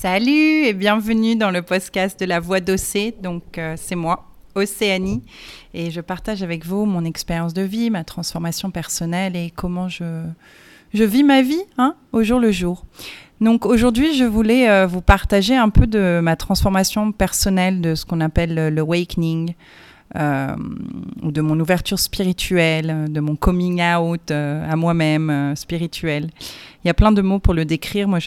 Salut 0.00 0.64
et 0.64 0.74
bienvenue 0.74 1.34
dans 1.34 1.50
le 1.50 1.60
podcast 1.60 2.20
de 2.20 2.24
la 2.24 2.38
voix 2.38 2.60
d'Océ. 2.60 3.16
Donc 3.20 3.58
euh, 3.58 3.74
c'est 3.76 3.96
moi, 3.96 4.28
Océanie, 4.54 5.24
et 5.74 5.90
je 5.90 6.00
partage 6.00 6.44
avec 6.44 6.64
vous 6.64 6.84
mon 6.84 7.04
expérience 7.04 7.52
de 7.52 7.62
vie, 7.62 7.90
ma 7.90 8.04
transformation 8.04 8.70
personnelle 8.70 9.34
et 9.34 9.50
comment 9.50 9.88
je, 9.88 10.22
je 10.94 11.02
vis 11.02 11.24
ma 11.24 11.42
vie 11.42 11.64
hein, 11.78 11.96
au 12.12 12.22
jour 12.22 12.38
le 12.38 12.52
jour. 12.52 12.84
Donc 13.40 13.66
aujourd'hui, 13.66 14.14
je 14.14 14.22
voulais 14.22 14.70
euh, 14.70 14.86
vous 14.86 15.00
partager 15.00 15.56
un 15.56 15.68
peu 15.68 15.88
de 15.88 16.20
ma 16.22 16.36
transformation 16.36 17.10
personnelle, 17.10 17.80
de 17.80 17.96
ce 17.96 18.06
qu'on 18.06 18.20
appelle 18.20 18.54
l'awakening, 18.72 19.54
euh, 20.14 20.54
ou 21.24 21.32
de 21.32 21.40
mon 21.40 21.58
ouverture 21.58 21.98
spirituelle, 21.98 23.06
de 23.08 23.18
mon 23.18 23.34
coming 23.34 23.82
out 23.82 24.30
à 24.30 24.76
moi-même 24.76 25.56
spirituel. 25.56 26.30
Il 26.84 26.86
y 26.86 26.90
a 26.90 26.94
plein 26.94 27.10
de 27.10 27.20
mots 27.20 27.40
pour 27.40 27.52
le 27.52 27.64
décrire. 27.64 28.06
Moi, 28.06 28.20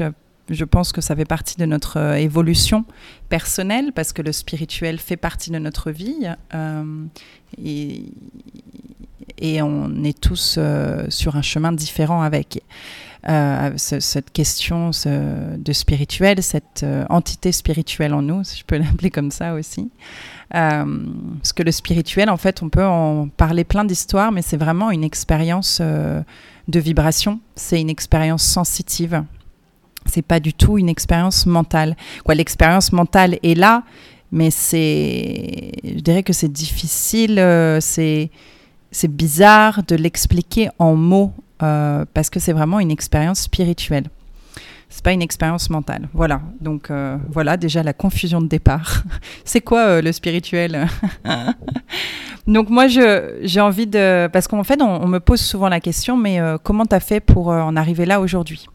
je 0.52 0.65
pense 0.65 0.91
que 0.91 1.02
ça 1.02 1.15
fait 1.15 1.25
partie 1.25 1.57
de 1.57 1.65
notre 1.65 1.97
euh, 1.97 2.13
évolution 2.15 2.86
personnelle 3.29 3.92
parce 3.93 4.14
que 4.14 4.21
le 4.21 4.32
spirituel 4.32 5.00
fait 5.00 5.18
partie 5.18 5.51
de 5.51 5.57
notre 5.57 5.92
vie 5.92 6.28
euh, 6.54 7.05
et, 7.64 8.04
on 9.61 10.04
est 10.04 10.19
tous 10.19 10.56
euh, 10.57 11.06
sur 11.09 11.36
un 11.36 11.42
chemin 11.42 11.71
différent 11.71 12.21
avec 12.21 12.61
cette 13.78 14.32
question 14.32 14.89
de 14.93 15.73
spirituel, 15.73 16.42
cette 16.42 16.86
entité 17.09 17.51
spirituelle 17.51 18.15
en 18.15 18.23
nous, 18.23 18.43
si 18.43 18.59
je 18.59 18.65
peux 18.65 18.78
l'appeler 18.79 19.11
comme 19.11 19.29
ça 19.29 19.54
aussi. 19.54 19.92
parce 20.50 21.54
que 21.56 21.61
le 21.61 21.71
spirituel, 21.71 22.31
en 22.31 22.37
fait, 22.37 22.64
on 22.64 22.70
peut 22.70 22.86
en 22.86 23.28
parler 23.29 23.64
plein 23.64 23.86
d'histoires, 23.86 24.31
mais 24.31 24.42
c'est 24.42 24.57
vraiment 24.57 24.89
une 24.89 25.04
expérience 25.04 25.81
de 25.81 26.79
vibration, 26.79 27.39
c'est 27.56 27.79
une 27.79 27.92
expérience 27.92 28.43
sensitive 28.43 29.23
c'est 30.11 30.21
pas 30.21 30.39
du 30.39 30.54
tout 30.54 30.78
une 30.78 30.89
expérience 30.89 31.46
mentale. 31.46 31.96
L'expérience 32.28 32.92
mentale 32.92 33.39
est 33.44 33.58
là, 33.58 33.83
mais 34.31 34.50
c'est, 34.52 35.72
je 35.84 36.00
dirais 36.00 36.23
que 36.23 36.34
c'est 36.34 36.52
difficile, 36.52 37.40
euh, 37.40 37.80
c'est, 37.81 38.30
bizarre 39.09 39.84
de 39.84 39.95
l'expliquer 39.95 40.70
en 40.80 40.95
mots 40.95 41.34
euh, 41.64 42.06
parce 42.14 42.30
que 42.30 42.39
c'est 42.39 42.54
vraiment 42.54 42.80
une 42.80 42.92
expérience 42.92 43.42
spirituelle. 43.42 44.06
C'est 44.89 45.04
pas 45.04 45.14
une 45.14 45.22
expérience 45.22 45.70
mentale. 45.70 46.09
Voilà. 46.14 46.42
Donc 46.59 46.92
euh, 46.92 47.17
voilà 47.30 47.56
déjà 47.56 47.82
la 47.82 47.94
confusion 47.94 48.42
de 48.42 48.48
départ. 48.48 49.04
c'est 49.45 49.62
quoi 49.62 50.02
le 50.02 50.12
spirituel? 50.12 50.88
Donc 52.48 52.70
moi 52.70 52.88
j'ai 52.88 53.62
envie 53.62 53.88
de 53.88 54.28
parce 54.34 54.48
qu'en 54.50 54.66
fait 54.66 54.82
on, 54.82 55.04
on, 55.04 55.08
me 55.08 55.20
pose 55.20 55.39
souvent 55.39 55.70
la 55.70 55.80
question 55.80 56.17
mais 56.17 56.39
comment 56.64 56.86
tu 56.86 56.95
as 56.95 57.00
fait 57.00 57.22
pour 57.22 57.48
en 57.48 57.78
arriver 57.78 58.06
là 58.06 58.20
aujourd'hui? 58.20 58.67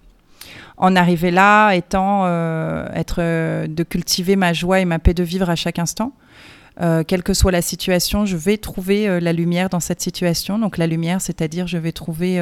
En 0.77 0.97
arriver 0.97 1.31
là 1.31 1.73
étant 1.73 2.23
euh, 2.25 2.87
être 2.95 3.17
euh, 3.21 3.67
de 3.67 3.83
cultiver 3.83 4.37
ma 4.37 4.53
joie 4.53 4.81
et 4.81 4.85
ma 4.85 4.99
paix 4.99 5.15
de 5.15 5.23
vivre 5.23 5.49
à 5.49 5.57
chaque 5.57 5.79
instant. 5.79 6.13
Euh, 6.83 7.03
quelle 7.05 7.23
que 7.23 7.33
soit 7.33 7.53
la 7.53 7.63
situation, 7.63 8.27
je 8.27 8.37
vais 8.37 8.59
trouver 8.59 9.21
la 9.21 9.33
lumière 9.33 9.71
dans 9.71 9.81
cette 9.81 10.03
situation. 10.03 10.59
Donc 10.59 10.77
la 10.77 10.87
lumière, 10.87 11.23
c'est-à-dire 11.23 11.67
je 11.67 11.79
vais 11.79 11.93
trouver 11.93 12.39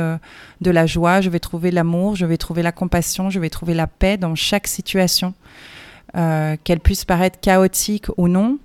de 0.60 0.70
la 0.70 0.86
joie, 0.86 1.20
je 1.20 1.30
vais 1.30 1.38
trouver 1.38 1.70
l'amour, 1.70 2.16
je 2.16 2.26
vais 2.26 2.36
trouver 2.36 2.62
la 2.62 2.72
compassion, 2.72 3.30
je 3.30 3.38
vais 3.38 3.50
trouver 3.50 3.74
la 3.74 3.86
paix 3.86 4.16
dans 4.16 4.34
chaque 4.34 4.66
situation, 4.66 5.34
qu'elle 6.12 6.80
puisse 6.82 7.04
paraître 7.04 7.38
chaotique 7.38 8.06
ou 8.16 8.26
non. 8.26 8.58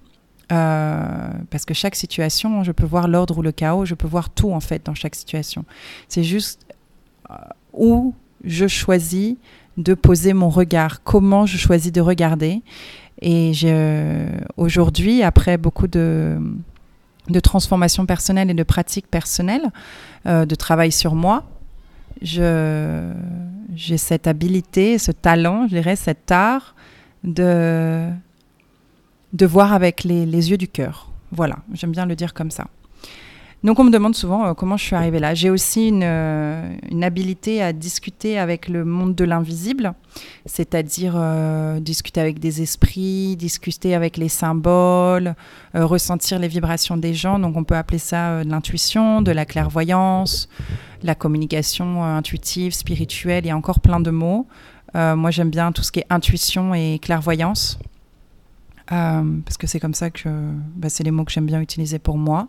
parce 0.47 1.65
que 1.67 1.75
chaque 1.75 1.95
situation, 1.95 2.63
je 2.63 2.71
peux 2.71 2.87
voir 2.87 3.07
l'ordre 3.07 3.37
ou 3.37 3.43
le 3.43 3.51
chaos, 3.51 3.85
je 3.85 3.93
peux 3.93 4.07
voir 4.07 4.31
tout 4.31 4.51
en 4.51 4.61
fait 4.61 4.83
dans 4.83 4.95
chaque 4.95 5.13
situation. 5.13 5.65
C'est 6.07 6.23
juste 6.23 6.65
où 7.73 8.15
je 8.43 8.67
choisis 8.67 9.35
de 9.77 9.93
poser 9.93 10.33
mon 10.33 10.49
regard, 10.49 11.03
comment 11.03 11.45
je 11.45 11.57
choisis 11.57 11.91
de 11.91 12.01
regarder. 12.01 12.61
Et 13.21 13.51
aujourd'hui, 14.57 15.23
après 15.23 15.57
beaucoup 15.57 15.87
de, 15.87 16.37
de 17.29 17.39
transformation 17.39 18.05
personnelle 18.05 18.49
et 18.49 18.53
de 18.53 18.63
pratique 18.63 19.07
personnelle, 19.07 19.71
euh, 20.25 20.45
de 20.45 20.55
travail 20.55 20.91
sur 20.91 21.15
moi, 21.15 21.43
j'ai 22.21 23.97
cette 23.97 24.27
habilité, 24.27 24.97
ce 24.97 25.11
talent, 25.11 25.67
je 25.67 25.75
dirais, 25.75 25.95
cet 25.95 26.31
art 26.31 26.75
de, 27.23 28.09
de 29.33 29.45
voir 29.45 29.73
avec 29.73 30.03
les, 30.03 30.25
les 30.25 30.51
yeux 30.51 30.57
du 30.57 30.67
cœur. 30.67 31.11
Voilà, 31.31 31.57
j'aime 31.73 31.91
bien 31.91 32.05
le 32.05 32.15
dire 32.15 32.33
comme 32.33 32.51
ça. 32.51 32.67
Donc 33.61 33.77
on 33.77 33.83
me 33.83 33.91
demande 33.91 34.15
souvent 34.15 34.45
euh, 34.45 34.53
comment 34.53 34.77
je 34.77 34.85
suis 34.85 34.95
arrivée 34.95 35.19
là. 35.19 35.33
J'ai 35.33 35.49
aussi 35.49 35.89
une, 35.89 36.03
euh, 36.03 36.73
une, 36.89 37.03
habilité 37.03 37.61
à 37.61 37.73
discuter 37.73 38.39
avec 38.39 38.69
le 38.69 38.85
monde 38.85 39.15
de 39.15 39.25
l'invisible, 39.25 39.93
c'est-à-dire 40.45 41.15
euh, 41.17 41.81
discuter 41.81 42.21
avec 42.21 42.39
des 42.39 42.61
esprits, 42.61 43.35
discuter 43.35 43.95
avec 43.95 44.15
les 44.15 44.29
symboles, 44.29 45.35
ressentir 45.73 46.39
les 46.39 46.47
vibrations 46.47 46.95
des 46.95 47.13
gens. 47.13 47.37
Donc 47.37 47.57
on 47.57 47.65
peut 47.65 47.75
appeler 47.75 47.99
ça 47.99 48.45
de 48.45 48.49
l'intuition, 48.49 49.21
de 49.21 49.31
la 49.31 49.45
clairvoyance, 49.45 50.47
la 51.03 51.15
communication 51.15 52.03
intuitive, 52.03 52.73
spirituelle, 52.73 53.45
il 53.45 53.49
y 53.49 53.51
a 53.51 53.57
encore 53.57 53.81
plein 53.81 53.99
de 53.99 54.11
mots. 54.11 54.47
moi 54.93 55.31
j'aime 55.31 55.49
bien 55.49 55.73
tout 55.73 55.83
ce 55.83 55.91
qui 55.91 55.99
est 55.99 56.07
intuition 56.09 56.73
et 56.73 56.97
clairvoyance. 56.99 57.77
parce 58.87 59.57
que 59.59 59.67
c'est 59.67 59.81
comme 59.81 59.93
ça 59.93 60.09
que 60.09 60.29
bah, 60.75 60.87
c'est 60.89 61.03
les 61.03 61.11
mots 61.11 61.25
que 61.25 61.31
j'aime 61.31 61.45
bien 61.45 61.59
utiliser 61.59 61.99
pour 61.99 62.17
moi 62.17 62.47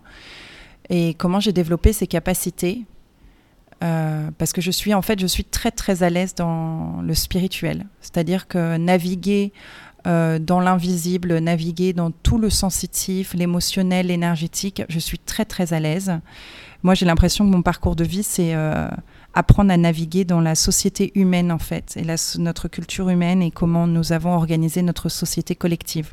et 0.91 1.15
comment 1.15 1.41
j'ai 1.41 1.53
développé 1.53 1.93
ces 1.93 2.07
capacités. 2.07 2.85
Euh, 3.83 4.31
parce 4.37 4.53
que 4.53 4.61
je 4.61 4.71
suis 4.71 4.93
en 4.93 5.01
fait, 5.01 5.19
je 5.19 5.27
suis 5.27 5.45
très 5.45 5.71
très 5.71 6.03
à 6.03 6.11
l'aise 6.11 6.35
dans 6.35 7.01
le 7.01 7.15
spirituel, 7.15 7.87
c'est-à-dire 8.03 8.47
que 8.47 8.77
naviguer 8.77 9.55
euh, 10.07 10.39
dans 10.39 10.61
l'invisible, 10.61 11.39
naviguer 11.39 11.95
dans 11.95 12.11
tout 12.11 12.37
le 12.37 12.51
sensitif, 12.51 13.33
l'émotionnel, 13.33 14.09
l'énergétique, 14.09 14.83
je 14.91 14.99
suis 14.99 15.19
très 15.19 15.47
très 15.47 15.73
à 15.73 15.81
l'aise. 15.81 16.13
Moi, 16.83 16.95
j'ai 16.95 17.07
l'impression 17.07 17.47
que 17.47 17.51
mon 17.51 17.63
parcours 17.63 17.97
de 17.97 18.05
vie, 18.05 18.23
c'est 18.23 18.55
euh, 18.55 18.89
apprendre 19.33 19.73
à 19.73 19.79
naviguer 19.79 20.25
dans 20.25 20.41
la 20.43 20.55
société 20.55 21.13
humaine 21.15 21.51
en 21.51 21.59
fait, 21.59 21.99
notre 22.39 22.69
culture 22.69 23.09
humaine 23.09 23.41
et 23.43 23.51
comment 23.51 23.87
nous 23.87 24.13
avons 24.13 24.35
organisé 24.35 24.83
notre 24.83 25.09
société 25.09 25.55
collective. 25.55 26.13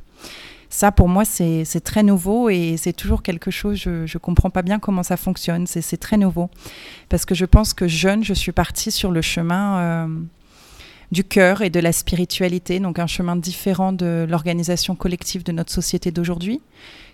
Ça, 0.70 0.92
pour 0.92 1.08
moi, 1.08 1.24
c'est 1.26 1.82
très 1.84 2.04
nouveau 2.04 2.50
et 2.50 2.76
c'est 2.78 2.94
toujours 2.94 3.24
quelque 3.24 3.52
chose, 3.52 3.78
je 3.78 3.90
ne 4.02 4.20
comprends 4.20 4.50
pas 4.50 4.62
bien 4.62 4.80
comment 4.80 5.04
ça 5.04 5.18
fonctionne. 5.18 5.66
C'est 5.66 5.98
très 5.98 6.18
nouveau. 6.18 6.50
Parce 7.10 7.26
que 7.26 7.36
je 7.36 7.46
pense 7.46 7.74
que 7.74 7.88
jeune, 7.88 8.24
je 8.24 8.34
suis 8.34 8.52
partie 8.52 8.92
sur 8.92 9.12
le 9.12 9.22
chemin 9.22 9.78
euh, 9.78 10.08
du 11.12 11.24
cœur 11.24 11.62
et 11.62 11.70
de 11.70 11.80
la 11.80 11.94
spiritualité, 11.94 12.80
donc 12.80 13.00
un 13.00 13.08
chemin 13.08 13.36
différent 13.36 13.94
de 13.94 14.26
l'organisation 14.30 14.96
collective 14.96 15.44
de 15.44 15.54
notre 15.54 15.72
société 15.72 16.12
d'aujourd'hui, 16.12 16.62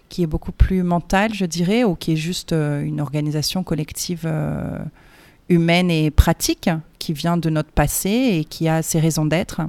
qui 0.09 0.24
est 0.24 0.28
beaucoup 0.28 0.52
plus 0.52 0.81
mentale, 0.81 1.34
je 1.34 1.46
dirais, 1.46 1.84
ou 1.84 1.96
qui 1.96 2.14
est 2.14 2.18
juste 2.18 2.53
euh, 2.53 2.84
une 2.84 3.02
organisation 3.02 3.64
collective. 3.64 4.22
Euh, 4.25 4.80
humaine 5.50 5.91
et 5.91 6.12
pratique 6.12 6.70
qui 7.00 7.14
vient 7.14 7.38
de 7.38 7.50
notre 7.50 7.72
passé 7.72 8.09
et 8.09 8.46
qui 8.46 8.68
a 8.68 8.81
ses 8.81 9.00
raisons 9.00 9.25
d'être 9.25 9.62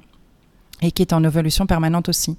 et 0.83 0.91
qui 0.91 1.03
est 1.03 1.13
en 1.13 1.25
évolution 1.25 1.67
permanente 1.67 2.09
aussi. 2.09 2.37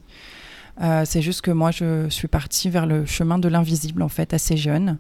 Euh, 0.82 1.04
c'est 1.06 1.22
juste 1.22 1.42
que 1.42 1.52
moi, 1.52 1.72
je 1.72 2.10
suis 2.10 2.28
partie 2.28 2.70
vers 2.70 2.86
le 2.86 3.06
chemin 3.06 3.40
de 3.40 3.48
l'invisible, 3.48 4.02
en 4.02 4.10
fait, 4.10 4.34
assez 4.34 4.58
jeune. 4.58 4.98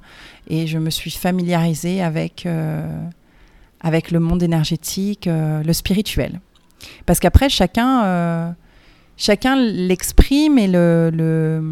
Et 0.47 0.67
je 0.67 0.77
me 0.77 0.89
suis 0.89 1.11
familiarisée 1.11 2.01
avec, 2.01 2.45
euh, 2.45 2.87
avec 3.81 4.11
le 4.11 4.19
monde 4.19 4.41
énergétique, 4.41 5.27
euh, 5.27 5.63
le 5.63 5.73
spirituel. 5.73 6.39
Parce 7.05 7.19
qu'après, 7.19 7.49
chacun, 7.49 8.55
chacun 9.17 9.55
l'exprime 9.55 10.59
et 10.59 10.67
le, 10.67 11.09
le, 11.11 11.63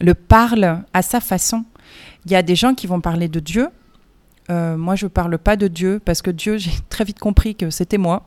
le, 0.00 0.14
parle 0.14 0.82
à 0.92 1.02
sa 1.02 1.20
façon. 1.20 1.64
Il 2.26 2.32
y 2.32 2.34
a 2.34 2.42
des 2.42 2.56
gens 2.56 2.74
qui 2.74 2.86
vont 2.86 3.00
parler 3.00 3.28
de 3.28 3.40
Dieu. 3.40 3.68
moi, 4.48 4.96
je 4.96 5.06
ne 5.06 5.10
parle 5.10 5.38
pas 5.38 5.56
de 5.56 5.68
Dieu 5.68 6.00
parce 6.04 6.22
que 6.22 6.30
Dieu, 6.30 6.56
j'ai 6.58 6.72
très 6.88 7.04
vite 7.04 7.20
compris 7.20 7.54
que 7.54 7.70
c'était 7.70 7.98
moi. 7.98 8.24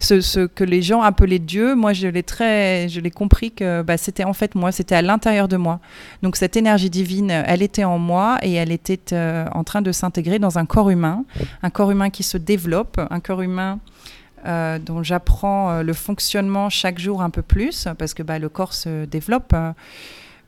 Ce, 0.00 0.46
que 0.46 0.64
les 0.64 0.82
gens 0.82 1.02
appelaient 1.02 1.38
Dieu, 1.38 1.74
moi 1.74 1.92
je 1.92 2.08
l'ai 2.08 2.22
très, 2.22 2.88
je 2.88 3.00
l'ai 3.00 3.10
compris 3.10 3.52
que 3.52 3.82
bah, 3.82 3.96
c'était 3.96 4.24
en 4.24 4.32
fait 4.32 4.54
moi, 4.54 4.72
c'était 4.72 4.94
à 4.94 5.02
l'intérieur 5.02 5.48
de 5.48 5.56
moi. 5.56 5.80
Donc 6.22 6.36
cette 6.36 6.56
énergie 6.56 6.90
divine, 6.90 7.30
elle 7.30 7.62
était 7.62 7.84
en 7.84 7.98
moi 7.98 8.38
et 8.42 8.52
elle 8.54 8.72
était 8.72 9.12
euh, 9.12 9.46
en 9.52 9.64
train 9.64 9.82
de 9.82 9.92
s'intégrer 9.92 10.38
dans 10.38 10.58
un 10.58 10.66
corps 10.66 10.90
humain, 10.90 11.24
un 11.62 11.70
corps 11.70 11.90
humain 11.90 12.10
qui 12.10 12.22
se 12.22 12.36
développe, 12.36 13.00
un 13.10 13.20
corps 13.20 13.42
humain 13.42 13.78
euh, 14.46 14.78
dont 14.78 15.02
j'apprends 15.02 15.70
euh, 15.70 15.82
le 15.82 15.92
fonctionnement 15.92 16.70
chaque 16.70 16.98
jour 16.98 17.20
un 17.20 17.30
peu 17.30 17.42
plus 17.42 17.88
parce 17.98 18.14
que 18.14 18.22
bah, 18.22 18.38
le 18.38 18.48
corps 18.48 18.74
se 18.74 19.04
développe. 19.04 19.54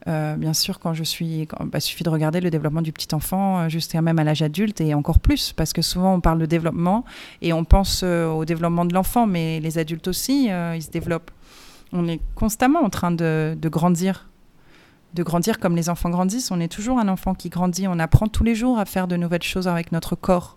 Euh, 0.09 0.37
bien 0.37 0.53
sûr, 0.53 0.81
quand 0.81 0.95
je 0.95 1.05
suis, 1.05 1.43
il 1.43 1.67
bah, 1.67 1.81
suffit 1.81 2.03
de 2.03 2.11
regarder 2.11 2.41
le 2.41 2.51
développement 2.51 2.83
du 2.83 2.93
petit 2.93 3.15
enfant 3.15 3.61
euh, 3.61 3.69
jusqu'à 3.69 4.03
même 4.03 4.19
à 4.19 4.25
l'âge 4.25 4.43
adulte 4.43 4.81
et 4.81 4.95
encore 4.95 5.21
plus, 5.21 5.53
parce 5.53 5.73
que 5.73 5.83
souvent 5.83 6.15
on 6.15 6.21
parle 6.21 6.39
de 6.39 6.47
développement 6.47 7.05
et 7.41 7.53
on 7.53 7.65
pense 7.65 8.03
euh, 8.03 8.29
au 8.29 8.45
développement 8.45 8.85
de 8.85 8.95
l'enfant, 8.95 9.27
mais 9.27 9.61
les 9.61 9.79
adultes 9.79 10.09
aussi, 10.09 10.47
ils 10.47 10.83
se 10.83 10.91
développent. 10.91 11.31
On 11.93 12.09
est 12.09 12.21
constamment 12.35 12.81
en 12.81 12.91
train 12.91 13.11
de, 13.11 13.57
grandir, 13.65 14.29
de 15.15 15.23
grandir 15.23 15.61
comme 15.61 15.77
les 15.77 15.89
enfants 15.91 16.11
grandissent. 16.11 16.51
On 16.51 16.59
est 16.59 16.73
toujours 16.73 16.99
un 16.99 17.09
enfant 17.09 17.35
qui 17.35 17.51
grandit. 17.51 17.87
On 17.87 17.99
apprend 17.99 18.29
tous 18.29 18.45
les 18.45 18.55
jours 18.55 18.79
à 18.79 18.87
faire 18.87 19.07
de 19.07 19.17
nouvelles 19.17 19.43
choses 19.43 19.69
avec 19.69 19.93
notre 19.93 20.17
corps. 20.17 20.57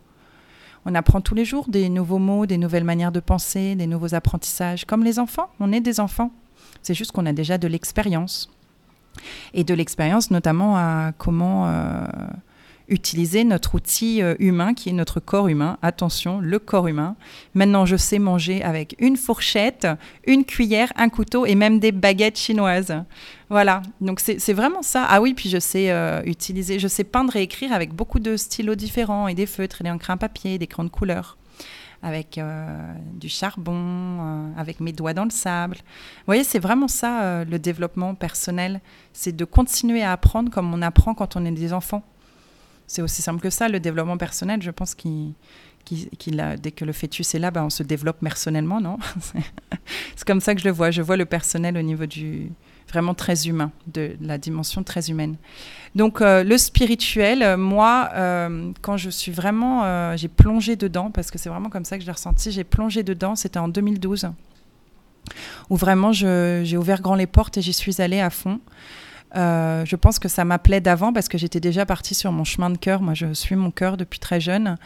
On 0.85 0.95
apprend 0.95 1.19
tous 1.19 1.35
les 1.35 1.43
jours 1.43 1.67
des 1.67 1.89
nouveaux 1.89 2.19
mots, 2.19 2.45
des 2.45 2.57
nouvelles 2.57 2.83
manières 2.85 3.11
de 3.11 3.19
penser, 3.19 3.75
des 3.75 3.87
nouveaux 3.87 4.15
apprentissages, 4.15 4.85
comme 4.85 5.03
les 5.03 5.19
enfants. 5.19 5.49
On 5.59 5.73
est 5.73 5.81
des 5.81 5.99
enfants. 5.99 6.31
C'est 6.81 6.93
juste 6.93 7.11
qu'on 7.11 7.25
a 7.25 7.33
déjà 7.33 7.57
de 7.57 7.67
l'expérience. 7.67 8.49
Et 9.53 9.63
de 9.63 9.73
l'expérience 9.73 10.31
notamment 10.31 10.77
à 10.77 11.11
comment 11.17 11.67
euh, 11.67 12.05
utiliser 12.87 13.43
notre 13.43 13.75
outil 13.75 14.21
euh, 14.21 14.35
humain 14.39 14.73
qui 14.73 14.89
est 14.89 14.93
notre 14.93 15.19
corps 15.19 15.47
humain. 15.47 15.77
Attention, 15.81 16.39
le 16.39 16.59
corps 16.59 16.87
humain. 16.87 17.15
Maintenant, 17.53 17.85
je 17.85 17.95
sais 17.95 18.19
manger 18.19 18.63
avec 18.63 18.95
une 18.99 19.17
fourchette, 19.17 19.87
une 20.25 20.45
cuillère, 20.45 20.91
un 20.95 21.09
couteau 21.09 21.45
et 21.45 21.55
même 21.55 21.79
des 21.79 21.91
baguettes 21.91 22.37
chinoises. 22.37 22.95
Voilà, 23.49 23.81
donc 24.01 24.19
c'est 24.19 24.53
vraiment 24.53 24.81
ça. 24.81 25.05
Ah 25.07 25.21
oui, 25.21 25.33
puis 25.33 25.49
je 25.49 25.59
sais 25.59 25.91
euh, 25.91 26.21
utiliser, 26.25 26.79
je 26.79 26.87
sais 26.87 27.03
peindre 27.03 27.35
et 27.35 27.43
écrire 27.43 27.73
avec 27.73 27.93
beaucoup 27.93 28.19
de 28.19 28.37
stylos 28.37 28.75
différents 28.75 29.27
et 29.27 29.35
des 29.35 29.45
feutres 29.45 29.81
et 29.81 29.83
des 29.83 29.91
encres 29.91 30.09
à 30.09 30.17
papier, 30.17 30.57
des 30.57 30.67
de 30.67 30.87
couleur 30.89 31.37
avec 32.05 32.37
euh, 32.37 32.93
du 33.13 33.29
charbon, 33.29 34.53
avec 34.55 34.79
mes 34.79 34.93
doigts 34.93 35.15
dans 35.15 35.23
le 35.23 35.31
sable. 35.31 35.75
Vous 35.77 36.27
voyez, 36.27 36.43
c'est 36.43 36.59
vraiment 36.59 36.87
ça 36.87 37.43
le 37.43 37.57
développement 37.57 38.13
personnel. 38.13 38.79
C'est 39.11 39.35
de 39.35 39.43
continuer 39.43 40.03
à 40.03 40.11
apprendre 40.11 40.51
comme 40.51 40.71
on 40.71 40.83
apprend 40.83 41.15
quand 41.15 41.35
on 41.35 41.43
est 41.45 41.51
des 41.51 41.73
enfants. 41.73 42.03
C'est 42.85 43.01
aussi 43.01 43.23
simple 43.23 43.41
que 43.41 43.49
ça, 43.49 43.67
le 43.69 43.79
développement 43.79 44.17
personnel. 44.17 44.61
Je 44.61 44.69
pense 44.69 44.93
qu'il, 44.93 45.33
dès 45.89 46.71
que 46.71 46.85
le 46.85 46.93
fœtus 46.93 47.33
est 47.33 47.39
là, 47.39 47.49
ben, 47.49 47.63
on 47.63 47.69
se 47.71 47.81
développe 47.81 48.19
personnellement, 48.19 48.79
non? 48.79 48.99
C'est 50.15 50.27
comme 50.27 50.41
ça 50.41 50.53
que 50.53 50.61
je 50.61 50.67
le 50.67 50.73
vois. 50.73 50.91
Je 50.91 51.01
vois 51.01 51.17
le 51.17 51.25
personnel 51.25 51.75
au 51.75 51.81
niveau 51.81 52.05
du 52.05 52.51
vraiment 52.89 53.13
très 53.13 53.47
humain, 53.47 53.71
de 53.87 54.15
la 54.21 54.37
dimension 54.37 54.83
très 54.83 55.09
humaine. 55.09 55.35
Donc 55.95 56.21
euh, 56.21 56.43
le 56.43 56.57
spirituel, 56.57 57.41
euh, 57.41 57.57
moi, 57.57 58.09
euh, 58.13 58.71
quand 58.81 58.97
je 58.97 59.09
suis 59.09 59.31
vraiment, 59.31 60.15
j'ai 60.17 60.27
plongé 60.27 60.75
dedans, 60.75 61.09
parce 61.11 61.31
que 61.31 61.37
c'est 61.37 61.49
vraiment 61.49 61.69
comme 61.69 61.85
ça 61.85 61.97
que 61.97 62.01
je 62.01 62.07
l'ai 62.07 62.13
ressenti, 62.13 62.51
j'ai 62.51 62.63
plongé 62.63 63.03
dedans, 63.03 63.35
c'était 63.35 63.59
en 63.59 63.67
2012, 63.67 64.29
où 65.69 65.75
vraiment 65.75 66.11
j'ai 66.11 66.77
ouvert 66.77 67.01
grand 67.01 67.15
les 67.15 67.27
portes 67.27 67.57
et 67.57 67.61
j'y 67.61 67.73
suis 67.73 68.01
allée 68.01 68.19
à 68.19 68.29
fond. 68.29 68.59
Euh, 69.35 69.83
je 69.85 69.95
pense 69.95 70.17
que 70.17 70.29
ça 70.29 70.45
m'appelait 70.45 70.79
d'avant 70.79 71.11
parce 71.11 71.27
que 71.27 71.37
j'étais 71.37 71.59
déjà 71.59 71.85
partie 71.85 72.15
sur 72.15 72.31
mon 72.31 72.43
chemin 72.43 72.69
de 72.69 72.77
cœur. 72.77 73.01
Moi, 73.01 73.13
je 73.13 73.33
suis 73.33 73.55
mon 73.55 73.71
cœur 73.71 73.97
depuis 73.97 74.19
très 74.19 74.39
jeune 74.39 74.77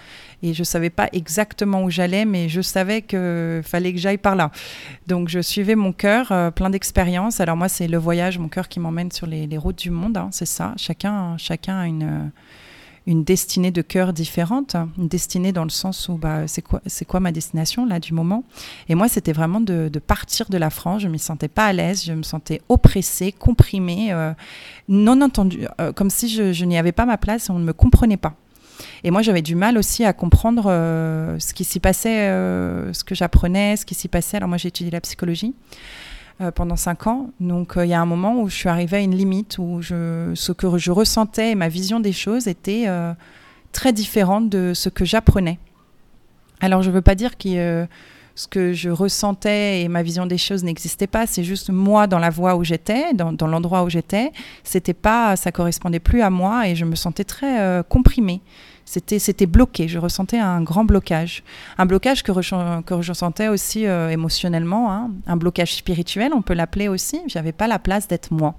et 0.42 0.54
je 0.54 0.62
ne 0.62 0.66
savais 0.66 0.90
pas 0.90 1.08
exactement 1.14 1.84
où 1.84 1.90
j'allais, 1.90 2.26
mais 2.26 2.50
je 2.50 2.62
savais 2.62 3.02
qu'il 3.04 3.62
fallait 3.64 3.94
que 3.94 4.00
j'aille 4.00 4.18
par 4.18 4.36
là. 4.36 4.52
Donc, 5.08 5.30
je 5.30 5.40
suivais 5.40 5.76
mon 5.76 5.94
cœur, 5.94 6.32
euh, 6.32 6.50
plein 6.50 6.70
d'expériences. 6.70 7.40
Alors, 7.40 7.58
moi, 7.58 7.70
c'est 7.70 7.88
le 7.88 7.98
voyage, 7.98 8.40
mon 8.40 8.50
cœur 8.50 8.68
qui 8.68 8.80
m'emmène 8.80 9.12
sur 9.12 9.28
les, 9.28 9.48
routes 9.58 9.80
du 9.80 9.92
monde. 9.92 10.18
Hein, 10.18 10.30
c'est 10.32 10.46
ça. 10.46 10.74
Chacun, 10.78 11.38
chacun 11.38 11.80
a 11.80 11.86
une 11.86 12.32
une 13.10 13.24
destinée 13.24 13.72
de 13.72 13.82
cœur 13.82 14.14
différente, 14.14 14.76
une 15.00 15.08
destinée 15.08 15.52
dans 15.52 15.64
le 15.64 15.72
sens 15.72 16.10
où 16.10 16.14
bah, 16.14 16.48
c'est 16.48 16.62
quoi, 16.62 16.80
quoi 17.08 17.20
ma 17.20 17.32
destination 17.32 17.88
là 17.88 18.00
du 18.00 18.14
moment. 18.14 18.44
Et 18.88 18.94
moi, 18.94 19.08
c'était 19.10 19.34
vraiment 19.34 19.60
de, 19.60 19.90
partir 19.98 20.48
de 20.48 20.58
la 20.60 20.70
France. 20.70 21.02
Je 21.02 21.08
ne 21.08 21.14
m'y 21.14 21.18
sentais 21.18 21.48
pas 21.48 21.66
à 21.66 21.74
l'aise, 21.74 22.06
je 22.06 22.14
me 22.14 22.22
sentais 22.22 22.62
oppressée, 22.70 23.32
comprimée, 23.32 24.14
euh, 24.14 24.32
non 24.90 25.22
entendue, 25.22 25.66
euh, 25.82 25.92
comme 25.92 26.12
si 26.12 26.30
je, 26.30 26.64
n'y 26.66 26.78
avais 26.78 26.92
pas 26.92 27.08
ma 27.08 27.18
place, 27.18 27.50
on 27.50 27.58
ne 27.58 27.64
me 27.64 27.74
comprenait 27.74 28.16
pas. 28.16 28.36
Et 29.04 29.10
moi, 29.10 29.24
j'avais 29.24 29.42
du 29.42 29.56
mal 29.56 29.80
aussi 29.80 30.06
à 30.06 30.14
comprendre 30.14 30.66
euh, 30.68 31.40
ce 31.40 31.56
qui 31.56 31.64
s'y 31.64 31.80
passait, 31.80 32.28
ce 32.94 33.04
que 33.04 33.16
j'apprenais, 33.16 33.76
ce 33.76 33.88
qui 33.88 33.96
s'y 33.96 34.08
passait. 34.08 34.38
Alors 34.38 34.50
moi, 34.50 34.60
j'ai 34.60 34.68
étudié 34.68 34.92
la 34.92 35.02
psychologie. 35.02 35.56
Euh, 36.42 36.52
pendant 36.52 36.78
cinq 36.78 37.06
ans. 37.06 37.32
Donc 37.42 37.76
euh, 37.76 37.86
il 37.86 37.90
y 37.90 37.94
a 37.94 38.00
un 38.00 38.06
moment 38.06 38.40
où 38.40 38.48
je 38.48 38.56
suis 38.56 38.70
arrivée 38.70 38.96
à 38.96 39.00
une 39.02 39.14
limite 39.14 39.58
où 39.58 39.82
je, 39.82 40.32
ce 40.36 40.54
que 40.54 40.78
je 40.78 40.90
ressentais 40.90 41.52
et 41.52 41.56
ma 41.56 41.68
vision 41.68 42.00
des 42.00 42.14
choses 42.14 42.48
était 42.48 42.86
euh, 42.88 43.12
très 43.74 43.92
différente 43.92 44.48
de 44.48 44.72
ce 44.74 44.88
que 44.88 45.04
j'apprenais. 45.04 45.60
Alors 46.62 46.82
je 46.82 46.92
ne 46.92 46.96
veux 46.96 47.02
pas 47.02 47.16
dire 47.16 47.38
que 47.38 47.86
ce 48.36 48.48
que 48.48 48.72
je 48.72 48.90
ressentais 48.90 49.82
et 49.82 49.90
ma 49.90 50.02
vision 50.02 50.26
des 50.26 50.38
choses 50.38 50.64
n'existait 50.64 51.08
pas. 51.08 51.28
C'est 51.28 51.44
juste 51.44 51.72
moi 51.72 52.08
dans 52.08 52.20
la 52.20 52.30
voie 52.30 52.56
où 52.56 52.64
j'étais, 52.64 53.14
dans, 53.14 53.34
dans 53.34 53.48
l'endroit 53.48 53.84
où 53.84 53.90
j'étais, 53.90 54.32
c'était 54.64 54.94
pas, 54.94 55.36
ça 55.36 55.52
correspondait 55.52 56.00
plus 56.00 56.22
à 56.22 56.30
moi 56.30 56.70
et 56.70 56.76
je 56.76 56.86
me 56.86 56.96
sentais 56.96 57.26
très 57.26 57.84
comprimée. 57.90 58.40
C'était, 58.92 59.20
c'était 59.20 59.46
bloqué. 59.46 59.88
Je 59.88 60.00
ressentais 60.00 60.40
un 60.40 60.64
grand 60.64 60.84
blocage. 60.84 61.44
Un 61.78 61.86
blocage 61.86 62.24
que, 62.24 62.32
que 62.82 63.02
je 63.04 63.12
ressentais 63.12 63.48
aussi 63.48 63.86
euh, 63.86 64.10
émotionnellement. 64.10 64.92
Hein. 64.92 65.12
Un 65.28 65.38
blocage 65.38 65.76
spirituel, 65.76 66.32
on 66.34 66.42
peut 66.42 66.56
l'appeler 66.56 66.88
aussi. 66.88 67.22
J'avais 67.28 67.52
pas 67.52 67.68
la 67.68 67.78
place 67.78 68.08
d'être 68.08 68.34
moi. 68.34 68.56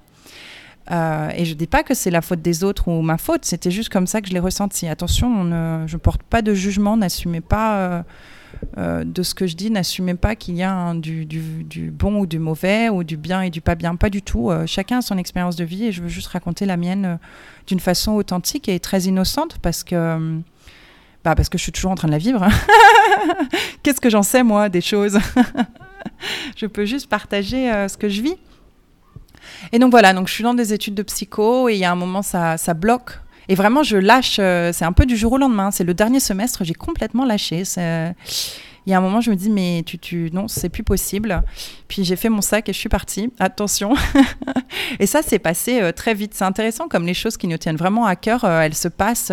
Euh, 0.93 1.31
et 1.35 1.44
je 1.44 1.55
dis 1.55 1.67
pas 1.67 1.82
que 1.82 1.94
c'est 1.94 2.12
la 2.12 2.23
faute 2.23 2.43
des 2.43 2.62
autres 2.62 2.87
ou 2.87 3.03
ma 3.03 3.19
faute. 3.19 3.44
C'était 3.44 3.73
juste 3.73 3.88
comme 3.88 4.06
ça 4.06 4.21
que 4.21 4.29
je 4.29 4.32
l'ai 4.32 4.38
ressenti. 4.38 4.87
Attention, 4.87 5.27
on 5.27 5.43
ne, 5.43 5.88
je 5.88 5.97
porte 5.97 6.23
pas 6.23 6.43
de 6.43 6.55
jugement. 6.55 6.97
N'assumez 6.97 7.41
pas. 7.41 8.05
Euh, 8.78 9.04
de 9.04 9.22
ce 9.22 9.34
que 9.34 9.46
je 9.46 9.56
dis, 9.56 9.70
n'assumez 9.70 10.14
pas 10.14 10.36
qu'il 10.36 10.56
y 10.56 10.62
a 10.62 10.94
du, 10.94 11.26
bon 11.92 12.20
ou 12.20 12.26
du 12.26 12.38
mauvais, 12.38 12.88
ou 12.88 13.04
du 13.04 13.16
bien 13.16 13.42
et 13.42 13.50
du 13.50 13.60
pas 13.60 13.74
bien. 13.74 13.96
Pas 13.96 14.10
du 14.10 14.22
tout. 14.22 14.50
Euh, 14.50 14.66
chacun 14.66 14.98
a 14.98 15.02
son 15.02 15.18
expérience 15.18 15.56
de 15.56 15.64
vie 15.64 15.86
et 15.86 15.92
je 15.92 16.02
veux 16.02 16.08
juste 16.08 16.28
raconter 16.28 16.66
la 16.66 16.76
mienne 16.76 17.04
euh, 17.04 17.16
d'une 17.66 17.80
façon 17.80 18.12
authentique 18.12 18.68
et 18.68 18.78
très 18.80 19.02
innocente 19.02 19.58
parce 19.60 19.84
que, 19.84 20.40
bah, 21.24 21.34
parce 21.34 21.48
que 21.48 21.58
je 21.58 21.62
suis 21.62 21.72
toujours 21.72 21.90
en 21.90 21.94
train 21.94 22.08
de 22.08 22.12
la 22.12 22.18
vivre. 22.18 22.46
Qu'est-ce 23.82 24.00
que 24.00 24.10
j'en 24.10 24.22
sais, 24.22 24.42
moi, 24.42 24.68
des 24.68 24.80
choses? 24.80 25.18
Je 26.56 26.66
peux 26.66 26.84
juste 26.84 27.08
partager 27.08 27.70
ce 27.88 27.96
que 27.96 28.08
je 28.08 28.20
vis. 28.22 28.36
Et 29.72 29.78
donc 29.78 29.90
voilà, 29.90 30.12
donc 30.12 30.28
je 30.28 30.34
suis 30.34 30.44
dans 30.44 30.54
des 30.54 30.72
études 30.72 30.94
de 30.94 31.02
psycho 31.02 31.68
et 31.68 31.74
il 31.74 31.78
y 31.78 31.84
a 31.84 31.92
un 31.92 31.96
moment, 31.96 32.22
ça, 32.22 32.56
ça 32.56 32.74
bloque 32.74 33.18
et 33.48 33.54
vraiment, 33.54 33.82
je 33.82 33.96
lâche. 33.96 34.37
Euh, 34.38 34.72
c'est 34.72 34.84
un 34.84 34.92
peu 34.92 35.06
du 35.06 35.16
jour 35.16 35.32
au 35.32 35.38
lendemain. 35.38 35.70
C'est 35.70 35.84
le 35.84 35.94
dernier 35.94 36.20
semestre, 36.20 36.64
j'ai 36.64 36.75
complètement 36.75 37.25
lâché. 37.25 37.64
Il 38.87 38.90
y 38.90 38.94
a 38.94 38.98
un 38.98 39.02
moment, 39.02 39.20
je 39.20 39.31
me 39.31 39.37
dis, 39.37 39.50
mais 39.50 39.82
tu, 39.84 39.98
tu 39.98 40.31
non, 40.32 40.48
c'est 40.48 40.69
plus 40.69 40.82
possible. 40.82 41.42
Puis 41.87 42.02
j'ai 42.02 42.16
fait 42.16 42.28
mon 42.28 42.40
sac 42.40 42.69
et 42.69 42.72
je 42.72 42.78
suis 42.78 42.88
partie. 42.88 43.31
Attention. 43.38 43.94
et 45.00 45.06
ça, 45.06 45.20
c'est 45.22 45.38
passé 45.38 45.82
euh, 45.82 45.92
très 45.92 46.14
vite. 46.14 46.32
C'est 46.34 46.44
intéressant 46.44 46.88
comme 46.88 47.06
les 47.06 47.14
choses 47.14 47.37
qui 47.37 47.46
nous 47.46 47.58
tiennent 47.58 47.76
vraiment 47.76 48.06
à 48.06 48.16
cœur, 48.16 48.44
euh, 48.44 48.62
elles 48.62 48.75
se 48.75 48.88
passent, 48.88 49.32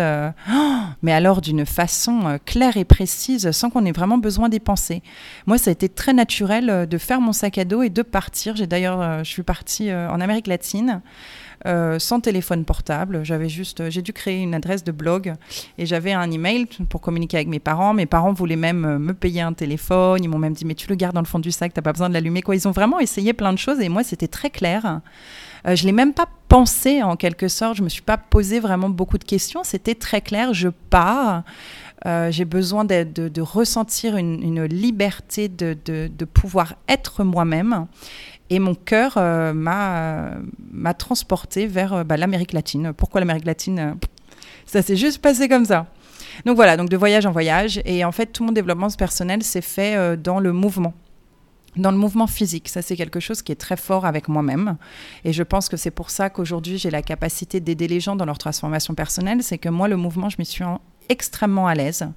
mais 1.02 1.12
alors 1.12 1.40
d'une 1.40 1.64
façon 1.64 2.38
claire 2.44 2.76
et 2.76 2.84
précise, 2.84 3.50
sans 3.52 3.70
qu'on 3.70 3.84
ait 3.86 3.92
vraiment 3.92 4.18
besoin 4.18 4.48
d'y 4.48 4.60
penser. 4.60 5.02
Moi, 5.46 5.58
ça 5.58 5.70
a 5.70 5.72
été 5.72 5.88
très 5.88 6.12
naturel 6.12 6.86
de 6.88 6.98
faire 6.98 7.20
mon 7.20 7.32
sac 7.32 7.56
à 7.58 7.64
dos 7.64 7.82
et 7.82 7.90
de 7.90 8.02
partir. 8.02 8.56
J'ai 8.56 8.66
d'ailleurs, 8.66 9.24
je 9.24 9.30
suis 9.30 9.42
partie 9.42 9.92
en 9.92 10.20
Amérique 10.20 10.46
latine. 10.46 11.02
Euh, 11.66 11.98
sans 11.98 12.20
téléphone 12.20 12.64
portable. 12.64 13.24
J'avais 13.24 13.48
juste, 13.48 13.90
j'ai 13.90 14.00
dû 14.00 14.12
créer 14.12 14.40
une 14.42 14.54
adresse 14.54 14.84
de 14.84 14.92
blog 14.92 15.34
et 15.76 15.86
j'avais 15.86 16.12
un 16.12 16.30
email 16.30 16.66
pour 16.88 17.00
communiquer 17.00 17.38
avec 17.38 17.48
mes 17.48 17.58
parents. 17.58 17.94
Mes 17.94 18.06
parents 18.06 18.32
voulaient 18.32 18.54
même 18.54 18.84
euh, 18.84 18.98
me 19.00 19.12
payer 19.12 19.40
un 19.40 19.52
téléphone. 19.52 20.22
Ils 20.22 20.28
m'ont 20.28 20.38
même 20.38 20.52
dit 20.52 20.64
mais 20.64 20.76
tu 20.76 20.88
le 20.88 20.94
gardes 20.94 21.16
dans 21.16 21.20
le 21.20 21.26
fond 21.26 21.40
du 21.40 21.50
sac, 21.50 21.74
t'as 21.74 21.82
pas 21.82 21.92
besoin 21.92 22.08
de 22.08 22.14
l'allumer. 22.14 22.42
Quoi, 22.42 22.54
ils 22.54 22.68
ont 22.68 22.72
vraiment 22.72 23.00
essayé 23.00 23.32
plein 23.32 23.52
de 23.52 23.58
choses 23.58 23.80
et 23.80 23.88
moi 23.88 24.04
c'était 24.04 24.28
très 24.28 24.50
clair. 24.50 25.00
Euh, 25.66 25.74
je 25.74 25.84
l'ai 25.84 25.92
même 25.92 26.14
pas 26.14 26.28
pensé 26.46 27.02
en 27.02 27.16
quelque 27.16 27.48
sorte. 27.48 27.76
Je 27.76 27.82
me 27.82 27.88
suis 27.88 28.02
pas 28.02 28.18
posé 28.18 28.60
vraiment 28.60 28.88
beaucoup 28.88 29.18
de 29.18 29.24
questions. 29.24 29.64
C'était 29.64 29.96
très 29.96 30.20
clair. 30.20 30.54
Je 30.54 30.68
pars. 30.68 31.42
j'ai 32.30 32.44
besoin 32.44 32.84
de, 32.84 33.40
ressentir 33.40 34.16
une, 34.16 34.64
liberté 34.66 35.48
de, 35.48 36.24
pouvoir 36.24 36.76
être 36.88 37.24
moi-même. 37.24 37.88
Et 38.50 38.58
mon 38.58 38.74
cœur 38.74 39.14
euh, 39.16 39.52
m'a 39.52 40.94
transporté 40.94 41.66
vers 41.66 41.92
euh, 41.92 42.04
bah, 42.04 42.16
l'Amérique 42.16 42.52
latine. 42.52 42.92
Pourquoi 42.96 43.20
l'Amérique 43.20 43.44
latine 43.44 43.96
Ça 44.66 44.82
s'est 44.82 44.96
juste 44.96 45.20
passé 45.20 45.48
comme 45.48 45.64
ça. 45.64 45.86
Donc 46.46 46.56
voilà, 46.56 46.76
donc 46.76 46.88
de 46.88 46.96
voyage 46.96 47.26
en 47.26 47.32
voyage. 47.32 47.80
Et 47.84 48.04
en 48.04 48.12
fait, 48.12 48.26
tout 48.26 48.44
mon 48.44 48.52
développement 48.52 48.88
personnel 48.90 49.42
s'est 49.42 49.60
fait 49.60 49.96
euh, 49.96 50.16
dans 50.16 50.40
le 50.40 50.52
mouvement 50.52 50.94
dans 51.76 51.92
le 51.92 51.96
mouvement 51.96 52.26
physique. 52.26 52.68
Ça, 52.68 52.82
c'est 52.82 52.96
quelque 52.96 53.20
chose 53.20 53.40
qui 53.40 53.52
est 53.52 53.56
très 53.56 53.76
fort 53.76 54.04
avec 54.04 54.26
moi-même. 54.26 54.78
Et 55.24 55.32
je 55.32 55.44
pense 55.44 55.68
que 55.68 55.76
c'est 55.76 55.92
pour 55.92 56.10
ça 56.10 56.28
qu'aujourd'hui, 56.28 56.76
j'ai 56.76 56.90
la 56.90 57.02
capacité 57.02 57.60
d'aider 57.60 57.86
les 57.86 58.00
gens 58.00 58.16
dans 58.16 58.24
leur 58.24 58.38
transformation 58.38 58.94
personnelle. 58.94 59.44
C'est 59.44 59.58
que 59.58 59.68
moi, 59.68 59.86
le 59.86 59.96
mouvement, 59.96 60.28
je 60.28 60.36
m'y 60.40 60.44
suis 60.44 60.64
extrêmement 61.08 61.68
à 61.68 61.76
l'aise. 61.76 62.08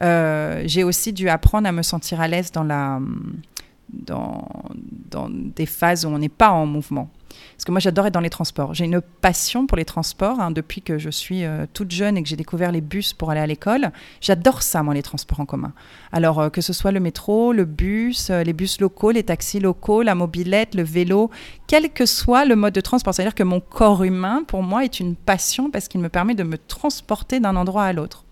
j'ai 0.00 0.84
aussi 0.84 1.12
dû 1.12 1.28
apprendre 1.28 1.68
à 1.68 1.72
me 1.72 1.82
sentir 1.82 2.22
à 2.22 2.28
l'aise 2.28 2.50
dans 2.50 2.64
la 2.64 2.98
dans, 4.06 4.48
des 5.30 5.66
phases 5.66 6.04
où 6.04 6.08
on 6.08 6.18
n'est 6.18 6.28
pas 6.28 6.50
en 6.50 6.66
mouvement. 6.66 7.10
Parce 7.56 7.64
que 7.64 7.72
moi, 7.72 7.80
j'adore 7.80 8.06
être 8.06 8.14
dans 8.14 8.20
les 8.20 8.30
transports. 8.30 8.74
J'ai 8.74 8.84
une 8.84 9.00
passion 9.00 9.66
pour 9.66 9.76
les 9.76 9.84
transports 9.84 10.40
hein, 10.40 10.50
depuis 10.50 10.82
que 10.82 10.98
je 10.98 11.10
suis 11.10 11.44
euh, 11.44 11.66
toute 11.72 11.90
jeune 11.90 12.16
et 12.16 12.22
que 12.22 12.28
j'ai 12.28 12.36
découvert 12.36 12.72
les 12.72 12.80
bus 12.80 13.12
pour 13.12 13.30
aller 13.30 13.40
à 13.40 13.46
l'école. 13.46 13.90
J'adore 14.20 14.62
ça, 14.62 14.82
moi, 14.82 14.94
les 14.94 15.02
transports 15.02 15.40
en 15.40 15.46
commun. 15.46 15.72
Alors, 16.12 16.40
euh, 16.40 16.48
que 16.48 16.60
ce 16.60 16.72
soit 16.72 16.92
le 16.92 17.00
métro, 17.00 17.52
le 17.52 17.64
bus, 17.64 18.30
euh, 18.30 18.42
les 18.42 18.52
bus 18.52 18.80
locaux, 18.80 19.10
les 19.10 19.22
taxis 19.22 19.60
locaux, 19.60 20.02
la 20.02 20.14
mobilette, 20.14 20.74
le 20.74 20.82
vélo, 20.82 21.30
quel 21.66 21.90
que 21.90 22.06
soit 22.06 22.44
le 22.44 22.56
mode 22.56 22.74
de 22.74 22.80
transport. 22.80 23.14
C'est-à-dire 23.14 23.34
que 23.34 23.42
mon 23.42 23.60
corps 23.60 24.04
humain, 24.04 24.44
pour 24.46 24.62
moi, 24.62 24.84
est 24.84 25.00
une 25.00 25.16
passion 25.16 25.70
parce 25.70 25.88
qu'il 25.88 26.00
me 26.00 26.08
permet 26.08 26.34
de 26.34 26.44
me 26.44 26.58
transporter 26.58 27.40
d'un 27.40 27.56
endroit 27.56 27.84
à 27.84 27.92
l'autre. 27.92 28.24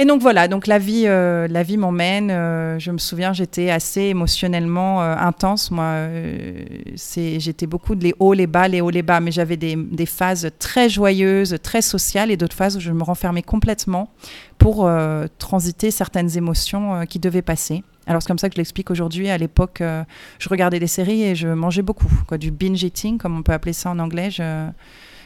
Et 0.00 0.04
donc 0.04 0.22
voilà, 0.22 0.46
donc 0.46 0.68
la 0.68 0.78
vie, 0.78 1.06
euh, 1.06 1.48
la 1.48 1.64
vie 1.64 1.76
m'emmène. 1.76 2.30
Euh, 2.30 2.78
je 2.78 2.92
me 2.92 2.98
souviens, 2.98 3.32
j'étais 3.32 3.70
assez 3.70 4.02
émotionnellement 4.02 5.02
euh, 5.02 5.16
intense. 5.16 5.72
Moi, 5.72 6.06
c'est, 6.94 7.40
j'étais 7.40 7.66
beaucoup 7.66 7.96
de 7.96 8.04
les 8.04 8.14
hauts, 8.20 8.32
les 8.32 8.46
bas, 8.46 8.68
les 8.68 8.80
hauts, 8.80 8.90
les 8.90 9.02
bas. 9.02 9.18
Mais 9.18 9.32
j'avais 9.32 9.56
des, 9.56 10.06
phases 10.06 10.50
très 10.60 10.88
joyeuses, 10.88 11.56
très 11.64 11.82
sociales, 11.82 12.30
et 12.30 12.36
d'autres 12.36 12.54
phases 12.54 12.76
où 12.76 12.80
je 12.80 12.92
me 12.92 13.02
renfermais 13.02 13.42
complètement 13.42 14.08
pour 14.56 14.88
transiter 15.38 15.90
certaines 15.90 16.36
émotions 16.36 17.04
qui 17.06 17.18
devaient 17.18 17.42
passer. 17.42 17.82
Alors 18.06 18.22
c'est 18.22 18.28
comme 18.28 18.38
ça 18.38 18.48
que 18.48 18.54
je 18.54 18.58
l'explique 18.58 18.90
aujourd'hui. 18.92 19.28
À 19.28 19.36
l'époque, 19.36 19.82
je 20.38 20.48
regardais 20.48 20.78
des 20.78 20.86
séries 20.86 21.24
et 21.24 21.34
je 21.34 21.48
mangeais 21.48 21.82
beaucoup, 21.82 22.08
quoi, 22.26 22.38
du 22.38 22.52
binge 22.52 22.82
eating, 22.82 23.18
comme 23.18 23.36
on 23.36 23.42
peut 23.42 23.52
appeler 23.52 23.72
ça 23.72 23.90
en 23.90 23.98
anglais. 23.98 24.30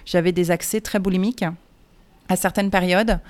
j'avais 0.07 0.33
des 0.33 0.51
accès 0.51 0.81
très 0.81 0.99
boulimiques 0.99 1.45
à 2.29 2.37
certaines 2.37 2.71
périodes 2.71 3.21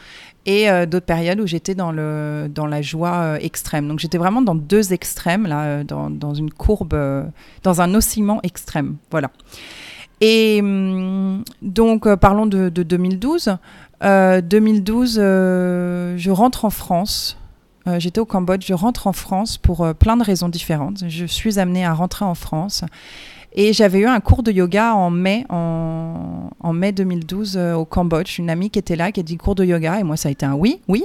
et 0.46 0.68
euh, 0.68 0.86
d'autres 0.86 1.06
périodes 1.06 1.40
où 1.40 1.46
j'étais 1.46 1.74
dans, 1.74 1.92
dans 1.92 2.66
la 2.66 2.82
joie 2.82 3.14
euh, 3.14 3.38
extrême. 3.40 3.88
Donc 3.88 4.00
j'étais 4.00 4.18
vraiment 4.18 4.42
dans 4.42 4.54
deux 4.54 4.92
extrêmes, 4.92 5.46
là, 5.46 5.64
euh, 5.64 5.84
dans, 5.84 6.10
dans 6.10 6.34
une 6.34 6.50
courbe, 6.50 6.96
dans 7.62 7.80
un 7.80 7.94
oscillement 7.94 8.40
extrême. 8.42 8.96
Voilà. 9.10 9.30
Et 10.20 10.60
hum, 10.60 11.44
donc 11.62 12.12
parlons 12.16 12.46
de, 12.46 12.68
de 12.68 12.82
2012. 12.82 13.56
2012, 14.02 15.14
je 15.14 16.30
rentre 16.30 16.64
en 16.64 16.70
France. 16.70 17.38
J'étais 17.98 18.20
au 18.20 18.24
Cambodge, 18.24 18.66
je 18.66 18.74
rentre 18.74 19.06
en 19.06 19.12
France 19.12 19.58
pour 19.58 19.94
plein 19.94 20.16
de 20.16 20.24
raisons 20.24 20.48
différentes. 20.48 21.04
Je 21.08 21.24
suis 21.24 21.60
amenée 21.60 21.84
à 21.84 21.92
rentrer 21.92 22.24
en 22.24 22.34
France. 22.34 22.84
Et 23.54 23.72
j'avais 23.72 24.00
eu 24.00 24.06
un 24.06 24.20
cours 24.20 24.42
de 24.42 24.50
yoga 24.50 24.94
en 24.94 25.10
mai, 25.10 25.44
en, 25.50 26.72
mai 26.72 26.92
2012 26.92 27.56
euh, 27.56 27.74
au 27.74 27.84
Cambodge. 27.84 28.38
Une 28.38 28.48
amie 28.48 28.70
qui 28.70 28.78
était 28.78 28.96
là, 28.96 29.12
qui 29.12 29.20
a 29.20 29.22
dit 29.22 29.36
cours 29.36 29.54
de 29.54 29.64
yoga. 29.64 30.00
Et 30.00 30.02
moi, 30.02 30.16
ça 30.16 30.28
a 30.28 30.32
été 30.32 30.46
un 30.46 30.54
oui, 30.54 30.80
oui. 30.88 31.04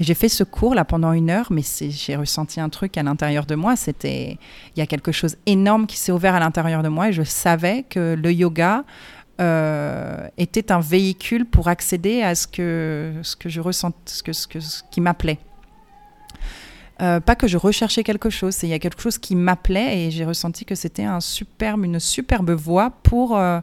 Et 0.00 0.04
j'ai 0.04 0.14
fait 0.14 0.28
ce 0.28 0.42
cours 0.42 0.74
là 0.74 0.84
pendant 0.84 1.12
une 1.12 1.30
heure, 1.30 1.48
mais 1.50 1.62
j'ai 1.62 2.16
ressenti 2.16 2.60
un 2.60 2.68
truc 2.68 2.96
à 2.98 3.02
l'intérieur 3.02 3.46
de 3.46 3.54
moi. 3.54 3.76
C'était, 3.76 4.38
il 4.74 4.80
y 4.80 4.82
a 4.82 4.86
quelque 4.86 5.12
chose 5.12 5.36
énorme 5.46 5.86
qui 5.86 5.96
s'est 5.96 6.12
ouvert 6.12 6.34
à 6.34 6.40
l'intérieur 6.40 6.82
de 6.82 6.88
moi 6.88 7.08
et 7.08 7.12
je 7.12 7.22
savais 7.22 7.84
que 7.88 8.14
le 8.20 8.32
yoga 8.32 8.84
euh, 9.40 10.28
était 10.38 10.70
un 10.72 10.80
véhicule 10.80 11.44
pour 11.44 11.68
accéder 11.68 12.22
à 12.22 12.34
ce 12.34 12.46
que, 12.46 13.12
ce 13.22 13.36
que 13.36 13.48
je 13.48 13.60
ressens, 13.60 13.92
ce, 14.06 14.22
que, 14.22 14.32
ce, 14.32 14.46
que, 14.46 14.60
ce 14.60 14.82
qui 14.90 15.00
m'appelait. 15.00 15.38
Euh, 17.02 17.20
pas 17.20 17.34
que 17.34 17.48
je 17.48 17.56
recherchais 17.56 18.04
quelque 18.04 18.30
chose, 18.30 18.56
il 18.62 18.68
y 18.68 18.72
a 18.72 18.78
quelque 18.78 19.02
chose 19.02 19.18
qui 19.18 19.34
m'appelait 19.34 20.06
et 20.06 20.10
j'ai 20.10 20.24
ressenti 20.24 20.64
que 20.64 20.74
c'était 20.74 21.04
un 21.04 21.20
superbe, 21.20 21.84
une 21.84 21.98
superbe 21.98 22.50
voix 22.52 22.92
pour, 23.02 23.36
euh, 23.36 23.60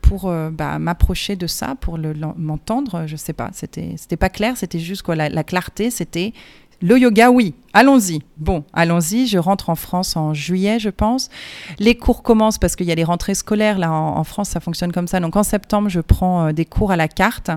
pour 0.00 0.28
euh, 0.28 0.50
bah, 0.50 0.78
m'approcher 0.78 1.34
de 1.34 1.48
ça, 1.48 1.74
pour 1.80 1.98
m'entendre. 2.36 3.04
Je 3.06 3.16
sais 3.16 3.32
pas, 3.32 3.50
c'était 3.52 4.16
pas 4.16 4.28
clair, 4.28 4.56
c'était 4.56 4.78
juste 4.78 5.02
quoi, 5.02 5.16
la, 5.16 5.44
clarté, 5.44 5.90
c'était 5.90 6.32
le 6.80 6.98
yoga, 6.98 7.30
oui, 7.30 7.54
allons-y. 7.72 8.20
Bon, 8.38 8.64
allons-y. 8.72 9.28
Je 9.28 9.38
rentre 9.38 9.70
en 9.70 9.76
France 9.76 10.16
en 10.16 10.34
juillet, 10.34 10.80
je 10.80 10.90
pense. 10.90 11.30
Les 11.78 11.96
cours 11.96 12.24
commencent 12.24 12.58
parce 12.58 12.74
qu'il 12.74 12.86
y 12.86 12.92
a 12.92 12.96
les 12.96 13.04
rentrées 13.04 13.36
scolaires. 13.36 13.78
Là, 13.78 13.92
en, 13.92 14.24
France, 14.24 14.48
ça 14.48 14.58
fonctionne 14.58 14.90
comme 14.90 15.06
ça. 15.06 15.20
Donc, 15.20 15.36
en 15.36 15.44
septembre, 15.44 15.88
je 15.88 16.00
prends 16.00 16.52
des 16.52 16.64
cours 16.64 16.90
à 16.90 16.96
la 16.96 17.06
carte. 17.06 17.52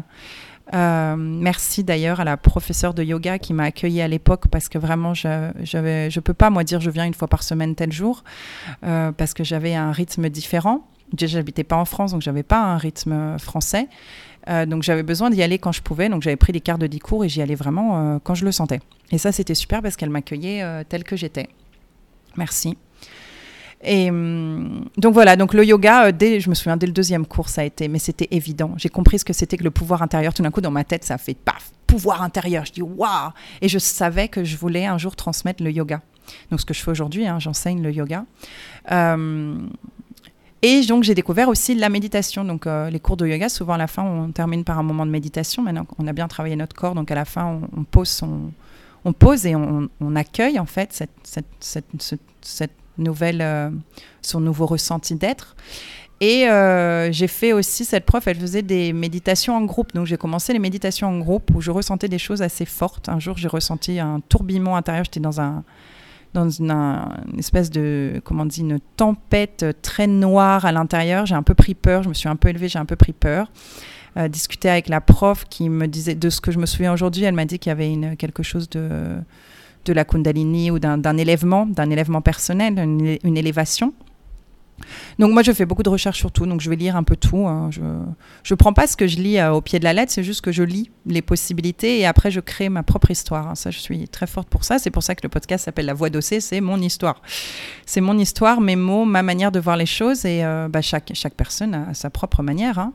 Euh, 0.74 1.16
merci 1.18 1.84
d'ailleurs 1.84 2.20
à 2.20 2.24
la 2.24 2.38
professeure 2.38 2.94
de 2.94 3.04
yoga 3.04 3.38
qui 3.38 3.54
m'a 3.54 3.66
accueillie 3.66 4.02
à 4.02 4.08
l'époque 4.08 4.48
parce 4.50 4.68
que 4.70 4.78
vraiment, 4.78 5.14
je 5.14 5.28
ne 5.28 6.20
peux 6.20 6.34
pas 6.34 6.50
moi 6.50 6.64
dire 6.64 6.82
je 6.82 6.90
viens 6.90 7.06
une 7.06 7.14
fois 7.14 7.28
par 7.28 7.44
semaine 7.44 7.76
tel 7.76 7.92
jour 7.92 8.24
euh, 8.84 9.12
parce 9.12 9.34
que 9.34 9.44
j'avais 9.44 9.76
un 9.76 9.92
rythme 9.92 10.30
différent. 10.30 10.88
Déjà, 11.14 11.38
j'habitais 11.38 11.64
pas 11.64 11.76
en 11.76 11.86
France, 11.86 12.12
donc 12.12 12.22
j'avais 12.22 12.44
pas 12.44 12.62
un 12.62 12.78
rythme 12.78 13.38
français. 13.38 13.88
Euh, 14.50 14.66
donc 14.66 14.84
j'avais 14.84 15.04
besoin 15.04 15.30
d'y 15.30 15.44
aller 15.44 15.60
quand 15.60 15.72
je 15.72 15.82
pouvais. 15.82 16.10
Donc 16.10 16.24
j'avais 16.24 16.36
pris 16.36 16.52
des 16.52 16.62
cartes 16.62 16.82
de 16.82 16.88
10 16.88 17.00
cours 17.00 17.24
et 17.24 17.30
j'y 17.30 17.42
allais 17.42 17.56
vraiment 17.56 18.20
quand 18.24 18.34
je 18.34 18.46
le 18.46 18.52
sentais. 18.52 18.80
Et 19.12 19.18
ça, 19.18 19.32
c'était 19.32 19.56
super 19.56 19.82
parce 19.82 19.96
qu'elle 19.96 20.10
m'accueillait 20.10 20.84
telle 20.86 21.04
que 21.04 21.16
j'étais. 21.16 21.48
Merci. 22.38 22.78
Et 23.86 24.10
hum, 24.10 24.86
donc 24.98 25.14
voilà, 25.14 25.36
donc 25.36 25.54
le 25.54 25.64
yoga, 25.64 26.08
euh, 26.08 26.12
dès, 26.12 26.40
je 26.40 26.50
me 26.50 26.56
souviens, 26.56 26.76
dès 26.76 26.88
le 26.88 26.92
deuxième 26.92 27.26
cours, 27.26 27.50
ça 27.50 27.62
a 27.62 27.64
été, 27.64 27.88
mais 27.88 28.00
c'était 28.00 28.28
évident. 28.32 28.74
J'ai 28.78 28.90
compris 28.90 29.20
ce 29.20 29.26
que 29.26 29.34
c'était 29.34 29.58
que 29.58 29.64
le 29.64 29.72
pouvoir 29.72 30.02
intérieur. 30.02 30.34
Tout 30.34 30.42
d'un 30.42 30.52
coup, 30.52 30.62
dans 30.62 30.72
ma 30.72 30.84
tête, 30.84 31.04
ça 31.04 31.14
a 31.14 31.18
fait 31.20 31.36
paf, 31.36 31.72
pouvoir 31.86 32.24
intérieur. 32.24 32.66
Je 32.66 32.74
dis 32.74 32.82
waouh 32.82 33.32
Et 33.62 33.70
je 33.70 33.78
savais 33.78 34.28
que 34.28 34.44
je 34.44 34.58
voulais 34.58 34.86
un 34.86 34.98
jour 34.98 35.16
transmettre 35.16 35.64
le 35.64 35.72
yoga. 35.72 36.02
Donc 36.50 36.60
ce 36.60 36.66
que 36.66 36.74
je 36.74 36.82
fais 36.82 36.90
aujourd'hui, 36.90 37.28
hein, 37.28 37.38
j'enseigne 37.40 37.84
le 37.84 37.92
yoga. 37.92 38.26
Hum, 38.90 39.70
et 40.64 40.84
donc 40.86 41.04
j'ai 41.04 41.14
découvert 41.14 41.48
aussi 41.48 41.76
la 41.76 41.90
méditation. 41.90 42.44
Donc 42.44 42.66
euh, 42.66 42.90
les 42.90 43.00
cours 43.00 43.18
de 43.18 43.28
yoga, 43.28 43.50
souvent 43.50 43.74
à 43.74 43.78
la 43.78 43.88
fin, 43.88 44.02
on 44.02 44.32
termine 44.32 44.64
par 44.64 44.80
un 44.80 44.84
moment 44.84 45.06
de 45.06 45.12
méditation. 45.12 45.62
Maintenant 45.62 45.86
qu'on 45.86 46.08
a 46.08 46.14
bien 46.14 46.28
travaillé 46.28 46.56
notre 46.56 46.76
corps, 46.76 46.96
donc 46.96 47.12
à 47.12 47.16
la 47.16 47.26
fin, 47.26 47.62
on, 47.78 47.84
pose 47.84 48.24
on 49.04 49.14
pose 49.14 49.46
et 49.46 49.56
on, 49.56 49.90
accueille 50.16 50.58
en 50.58 50.66
fait 50.66 50.92
cette, 50.92 51.12
cette, 51.60 51.86
cette 52.42 52.72
nouvelle, 52.98 53.42
euh, 53.42 53.70
son 54.22 54.40
nouveau 54.40 54.66
ressenti 54.66 55.16
d'être. 55.16 55.56
Et 56.22 56.50
euh, 56.50 57.12
j'ai 57.12 57.28
fait 57.28 57.52
aussi, 57.52 57.84
cette 57.84 58.06
prof, 58.06 58.26
elle 58.28 58.40
faisait 58.40 58.62
des 58.62 58.94
méditations 58.94 59.56
en 59.56 59.62
groupe. 59.64 59.94
Donc 59.94 60.06
j'ai 60.06 60.18
commencé 60.18 60.54
les 60.54 60.60
méditations 60.60 61.10
en 61.10 61.20
groupe 61.20 61.52
où 61.54 61.62
je 61.62 61.72
ressentais 61.72 62.08
des 62.08 62.18
choses 62.18 62.42
assez 62.42 62.66
fortes. 62.66 63.10
Un 63.10 63.20
jour, 63.20 63.38
j'ai 63.38 63.50
ressenti 63.50 64.00
un 64.00 64.22
tourbillon 64.30 64.76
intérieur. 64.76 65.04
J'étais 65.06 65.20
dans 65.20 65.42
un 65.42 65.64
dans 66.36 66.50
une, 66.50 66.74
espèce 67.40 67.70
de, 67.72 68.22
comment 68.24 68.44
on 68.44 68.46
dit, 68.46 68.60
une 68.60 68.80
tempête 68.98 69.66
très 69.82 70.06
noire 70.06 70.66
à 70.66 70.72
l'intérieur. 70.72 71.26
J'ai 71.26 71.36
un 71.36 71.44
peu 71.44 71.56
pris 71.56 71.74
peur, 71.74 72.04
je 72.04 72.10
me 72.10 72.14
suis 72.14 72.28
un 72.28 72.36
peu 72.36 72.50
élevée, 72.50 72.68
j'ai 72.68 72.78
un 72.78 72.86
peu 72.86 72.98
pris 72.98 73.14
peur. 73.14 73.50
Euh, 74.18 74.28
discuter 74.28 74.70
avec 74.70 74.88
la 74.88 75.02
prof 75.02 75.46
qui 75.50 75.70
me 75.70 75.88
disait, 75.88 76.14
de 76.14 76.30
ce 76.30 76.40
que 76.40 76.52
je 76.52 76.60
me 76.60 76.66
souviens 76.66 76.94
aujourd'hui, 76.94 77.24
elle 77.24 77.34
m'a 77.34 77.46
dit 77.46 77.58
qu'il 77.58 77.70
y 77.70 77.72
avait 77.72 77.92
une, 77.92 78.16
quelque 78.16 78.44
chose 78.44 78.70
de 78.70 79.16
de 79.86 79.94
la 79.94 80.06
Kundalini 80.06 80.72
ou 80.72 80.80
d'un 80.80 81.18
élèvement, 81.18 81.66
d'un 81.66 81.90
élèvement 81.90 82.22
personnel, 82.22 82.78
une 82.78 83.38
élévation. 83.38 83.94
Donc 85.20 85.32
moi 85.32 85.44
je 85.44 85.52
fais 85.52 85.66
beaucoup 85.66 85.84
de 85.84 85.90
recherches 85.90 86.20
sur 86.20 86.32
tout, 86.32 86.46
donc 86.46 86.62
je 86.62 86.70
vais 86.70 86.76
lire 86.76 86.96
un 86.96 87.04
peu 87.04 87.16
tout. 87.16 87.48
Hein. 87.48 87.70
Je 87.72 87.82
ne 87.82 88.56
prends 88.56 88.74
pas 88.74 88.88
ce 88.88 88.98
que 88.98 89.08
je 89.08 89.18
lis 89.18 89.38
euh, 89.38 89.54
au 89.54 89.62
pied 89.62 89.80
de 89.80 89.84
la 89.84 89.94
lettre, 89.94 90.12
c'est 90.12 90.24
juste 90.24 90.42
que 90.42 90.52
je 90.52 90.64
lis 90.64 90.92
les 91.06 91.22
possibilités 91.22 92.00
et 92.00 92.06
après 92.06 92.32
je 92.32 92.40
crée 92.40 92.70
ma 92.70 92.84
propre 92.84 93.12
histoire. 93.12 93.48
Hein. 93.48 93.56
Ça 93.56 93.72
je 93.72 93.80
suis 93.80 94.08
très 94.10 94.28
forte 94.28 94.50
pour 94.50 94.64
ça, 94.64 94.80
c'est 94.80 94.92
pour 94.92 95.04
ça 95.04 95.16
que 95.16 95.22
le 95.24 95.30
podcast 95.30 95.66
s'appelle 95.66 95.86
La 95.86 95.94
Voix 95.94 96.10
d'Ossé, 96.10 96.40
c'est 96.40 96.62
mon 96.62 96.82
histoire. 96.82 97.22
C'est 97.86 98.02
mon 98.02 98.18
histoire, 98.18 98.62
mes 98.62 98.76
mots, 98.76 99.06
ma 99.06 99.24
manière 99.24 99.52
de 99.52 99.60
voir 99.60 99.78
les 99.78 99.86
choses 99.86 100.26
et 100.26 100.44
euh, 100.44 100.68
bah, 100.68 100.82
chaque, 100.82 101.12
chaque 101.14 101.36
personne 101.36 101.74
a 101.74 101.94
sa 101.94 102.10
propre 102.10 102.44
manière. 102.44 102.80
Hein. 102.80 102.94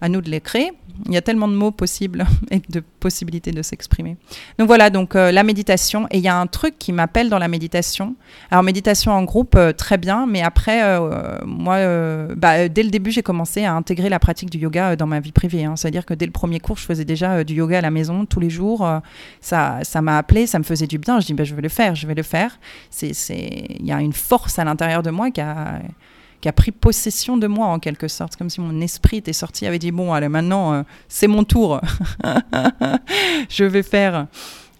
À 0.00 0.08
nous 0.08 0.20
de 0.20 0.30
les 0.30 0.40
créer. 0.40 0.72
Il 1.06 1.12
y 1.12 1.16
a 1.16 1.22
tellement 1.22 1.48
de 1.48 1.54
mots 1.54 1.70
possibles 1.70 2.26
et 2.50 2.60
de 2.68 2.82
possibilités 3.00 3.52
de 3.52 3.62
s'exprimer. 3.62 4.16
Donc 4.58 4.68
voilà, 4.68 4.90
donc 4.90 5.16
euh, 5.16 5.32
la 5.32 5.42
méditation 5.42 6.06
et 6.10 6.18
il 6.18 6.24
y 6.24 6.28
a 6.28 6.36
un 6.36 6.46
truc 6.46 6.78
qui 6.78 6.92
m'appelle 6.92 7.28
dans 7.28 7.38
la 7.38 7.48
méditation. 7.48 8.14
Alors 8.50 8.62
méditation 8.62 9.12
en 9.12 9.22
groupe, 9.24 9.58
très 9.76 9.98
bien, 9.98 10.26
mais 10.26 10.42
après 10.42 10.80
euh, 10.82 11.38
moi, 11.44 11.76
euh, 11.76 12.34
bah, 12.36 12.68
dès 12.68 12.82
le 12.82 12.90
début, 12.90 13.10
j'ai 13.10 13.22
commencé 13.22 13.64
à 13.64 13.74
intégrer 13.74 14.08
la 14.08 14.18
pratique 14.18 14.50
du 14.50 14.58
yoga 14.58 14.90
euh, 14.90 14.96
dans 14.96 15.06
ma 15.06 15.20
vie 15.20 15.32
privée. 15.32 15.64
Hein. 15.64 15.76
C'est-à-dire 15.76 16.06
que 16.06 16.14
dès 16.14 16.26
le 16.26 16.32
premier 16.32 16.60
cours, 16.60 16.76
je 16.76 16.84
faisais 16.84 17.04
déjà 17.04 17.44
du 17.44 17.54
yoga 17.54 17.78
à 17.78 17.80
la 17.80 17.90
maison 17.90 18.24
tous 18.26 18.40
les 18.40 18.50
jours. 18.50 18.86
ça, 19.40 19.78
ça 19.82 20.02
m'a 20.02 20.18
appelé, 20.18 20.46
ça 20.46 20.58
me 20.58 20.64
faisait 20.64 20.86
du 20.86 20.98
bien. 20.98 21.20
Je 21.20 21.26
dis, 21.26 21.34
bah, 21.34 21.44
je 21.44 21.54
vais 21.54 21.62
le 21.62 21.68
faire, 21.68 21.94
je 21.94 22.06
vais 22.06 22.14
le 22.14 22.22
faire. 22.22 22.58
C'est, 22.90 23.12
il 23.30 23.86
y 23.86 23.92
a 23.92 24.00
une 24.00 24.12
force 24.12 24.58
à 24.58 24.64
l'intérieur 24.64 25.02
de 25.02 25.10
moi 25.10 25.30
qui 25.30 25.40
a 25.40 25.80
qui 26.40 26.48
a 26.48 26.52
pris 26.52 26.70
possession 26.72 27.36
de 27.36 27.46
moi 27.46 27.66
en 27.66 27.78
quelque 27.78 28.08
sorte, 28.08 28.36
comme 28.36 28.50
si 28.50 28.60
mon 28.60 28.80
esprit 28.80 29.18
était 29.18 29.32
sorti, 29.32 29.66
avait 29.66 29.78
dit 29.78 29.90
bon 29.90 30.12
allez 30.12 30.28
maintenant 30.28 30.84
c'est 31.08 31.26
mon 31.26 31.44
tour, 31.44 31.80
je 33.48 33.64
vais 33.64 33.82
faire. 33.82 34.26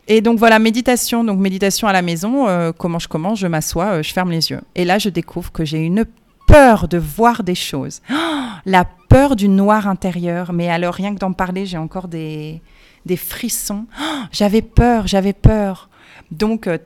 Et 0.08 0.20
donc 0.20 0.38
voilà 0.38 0.58
méditation, 0.58 1.22
donc 1.22 1.38
méditation 1.38 1.86
à 1.86 1.92
la 1.92 2.02
maison. 2.02 2.72
comment 2.78 2.98
je 2.98 3.08
commence 3.08 3.38
Je 3.38 3.46
m'assois, 3.46 4.02
je 4.02 4.12
ferme 4.12 4.30
les 4.30 4.50
yeux 4.50 4.60
et 4.74 4.84
là 4.84 4.98
je 4.98 5.08
découvre 5.08 5.52
que 5.52 5.64
j'ai 5.64 5.78
une 5.78 6.04
peur 6.50 6.88
de 6.88 6.98
voir 6.98 7.44
des 7.44 7.54
choses. 7.54 8.00
la 8.66 8.84
peur 9.08 9.36
du 9.36 9.48
noir 9.48 9.86
intérieur. 9.88 10.52
Mais 10.52 10.68
alors, 10.68 10.94
rien 10.94 11.14
que 11.14 11.20
d'en 11.20 11.32
parler, 11.32 11.66
j'ai 11.66 11.78
encore 11.78 12.08
des, 12.08 12.60
des 13.06 13.16
frissons. 13.16 13.86
j'avais 14.32 14.62
peur, 14.62 15.06
j'avais 15.06 15.32
peur. 15.32 15.88
Donc, 16.30 16.66
euh, 16.66 16.78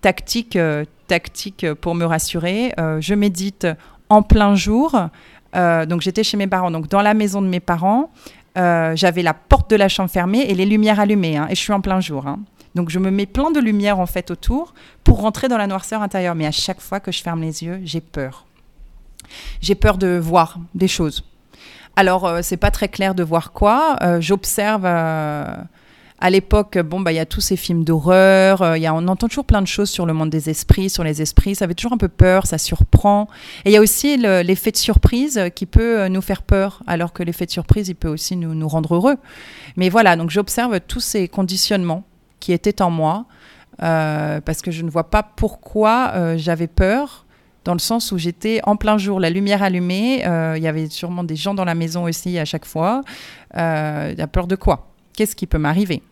tactique, 0.00 0.56
euh, 0.56 0.84
tactique 1.06 1.66
pour 1.74 1.94
me 1.94 2.04
rassurer, 2.04 2.72
euh, 2.78 3.00
je 3.00 3.14
médite 3.14 3.66
en 4.08 4.22
plein 4.22 4.54
jour. 4.54 4.98
donc, 5.54 6.00
j'étais 6.00 6.24
chez 6.24 6.36
mes 6.36 6.46
parents, 6.46 6.70
donc 6.70 6.88
dans 6.88 7.02
la 7.02 7.14
maison 7.14 7.42
de 7.42 7.48
mes 7.48 7.60
parents. 7.60 8.10
j'avais 8.56 9.22
la 9.22 9.34
porte 9.34 9.70
de 9.70 9.76
la 9.76 9.88
chambre 9.88 10.10
fermée 10.10 10.40
et 10.48 10.54
les 10.54 10.66
lumières 10.66 11.00
allumées, 11.00 11.36
hein, 11.36 11.46
et 11.50 11.54
je 11.54 11.60
suis 11.60 11.72
en 11.72 11.80
plein 11.80 12.00
jour. 12.00 12.26
Hein. 12.26 12.40
Donc 12.74 12.90
je 12.90 12.98
me 12.98 13.10
mets 13.10 13.26
plein 13.26 13.50
de 13.50 13.60
lumière 13.60 14.00
en 14.00 14.06
fait 14.06 14.30
autour 14.30 14.74
pour 15.04 15.20
rentrer 15.20 15.48
dans 15.48 15.58
la 15.58 15.66
noirceur 15.66 16.02
intérieure. 16.02 16.34
Mais 16.34 16.46
à 16.46 16.52
chaque 16.52 16.80
fois 16.80 17.00
que 17.00 17.12
je 17.12 17.22
ferme 17.22 17.42
les 17.42 17.62
yeux, 17.62 17.80
j'ai 17.84 18.00
peur. 18.00 18.46
J'ai 19.60 19.74
peur 19.74 19.98
de 19.98 20.18
voir 20.18 20.58
des 20.74 20.88
choses. 20.88 21.24
Alors, 21.96 22.26
euh, 22.26 22.40
c'est 22.42 22.56
pas 22.56 22.70
très 22.70 22.88
clair 22.88 23.14
de 23.14 23.22
voir 23.22 23.52
quoi. 23.52 23.96
Euh, 24.02 24.20
j'observe. 24.20 24.84
Euh, 24.84 25.54
à 26.22 26.30
l'époque, 26.30 26.78
bon, 26.78 27.00
bah, 27.00 27.12
il 27.12 27.16
y 27.16 27.18
a 27.18 27.26
tous 27.26 27.40
ces 27.40 27.56
films 27.56 27.82
d'horreur, 27.84 28.62
euh, 28.62 28.78
il 28.78 28.82
y 28.82 28.88
on 28.88 29.08
entend 29.08 29.26
toujours 29.26 29.44
plein 29.44 29.60
de 29.60 29.66
choses 29.66 29.90
sur 29.90 30.06
le 30.06 30.12
monde 30.12 30.30
des 30.30 30.48
esprits, 30.48 30.88
sur 30.88 31.02
les 31.02 31.20
esprits, 31.20 31.54
ça 31.54 31.66
fait 31.66 31.74
toujours 31.74 31.92
un 31.92 31.98
peu 31.98 32.08
peur, 32.08 32.46
ça 32.46 32.58
surprend. 32.58 33.28
Et 33.64 33.70
il 33.70 33.72
y 33.72 33.76
a 33.76 33.80
aussi 33.80 34.16
l'effet 34.16 34.70
de 34.70 34.76
surprise 34.76 35.40
qui 35.54 35.66
peut 35.66 36.06
nous 36.08 36.20
faire 36.22 36.42
peur, 36.42 36.82
alors 36.86 37.12
que 37.12 37.22
l'effet 37.22 37.46
de 37.46 37.50
surprise, 37.50 37.88
il 37.88 37.96
peut 37.96 38.08
aussi 38.08 38.36
nous, 38.36 38.68
rendre 38.68 38.94
heureux. 38.94 39.16
Mais 39.76 39.88
voilà, 39.88 40.14
donc 40.14 40.30
j'observe 40.30 40.78
tous 40.80 41.00
ces 41.00 41.26
conditionnements 41.26 42.04
qui 42.38 42.52
étaient 42.52 42.82
en 42.82 42.90
moi, 42.90 43.26
parce 43.78 44.62
que 44.62 44.70
je 44.70 44.82
ne 44.82 44.90
vois 44.90 45.10
pas 45.10 45.22
pourquoi 45.24 46.36
j'avais 46.36 46.68
peur 46.68 47.26
dans 47.64 47.72
le 47.72 47.78
sens 47.78 48.12
où 48.12 48.18
j'étais 48.18 48.60
en 48.64 48.76
plein 48.76 48.98
jour, 48.98 49.20
la 49.20 49.30
lumière 49.30 49.62
allumée, 49.62 50.26
euh, 50.26 50.54
il 50.56 50.62
y 50.62 50.68
avait 50.68 50.88
sûrement 50.88 51.24
des 51.24 51.36
gens 51.36 51.54
dans 51.54 51.64
la 51.64 51.74
maison 51.74 52.04
aussi 52.04 52.38
à 52.38 52.44
chaque 52.44 52.64
fois. 52.64 53.02
Euh, 53.56 54.14
a 54.16 54.26
peur 54.26 54.46
de 54.46 54.56
quoi? 54.56 54.88
Qu'est-ce 55.12 55.36
qui 55.36 55.46
peut 55.46 55.58
m'arriver? 55.58 56.02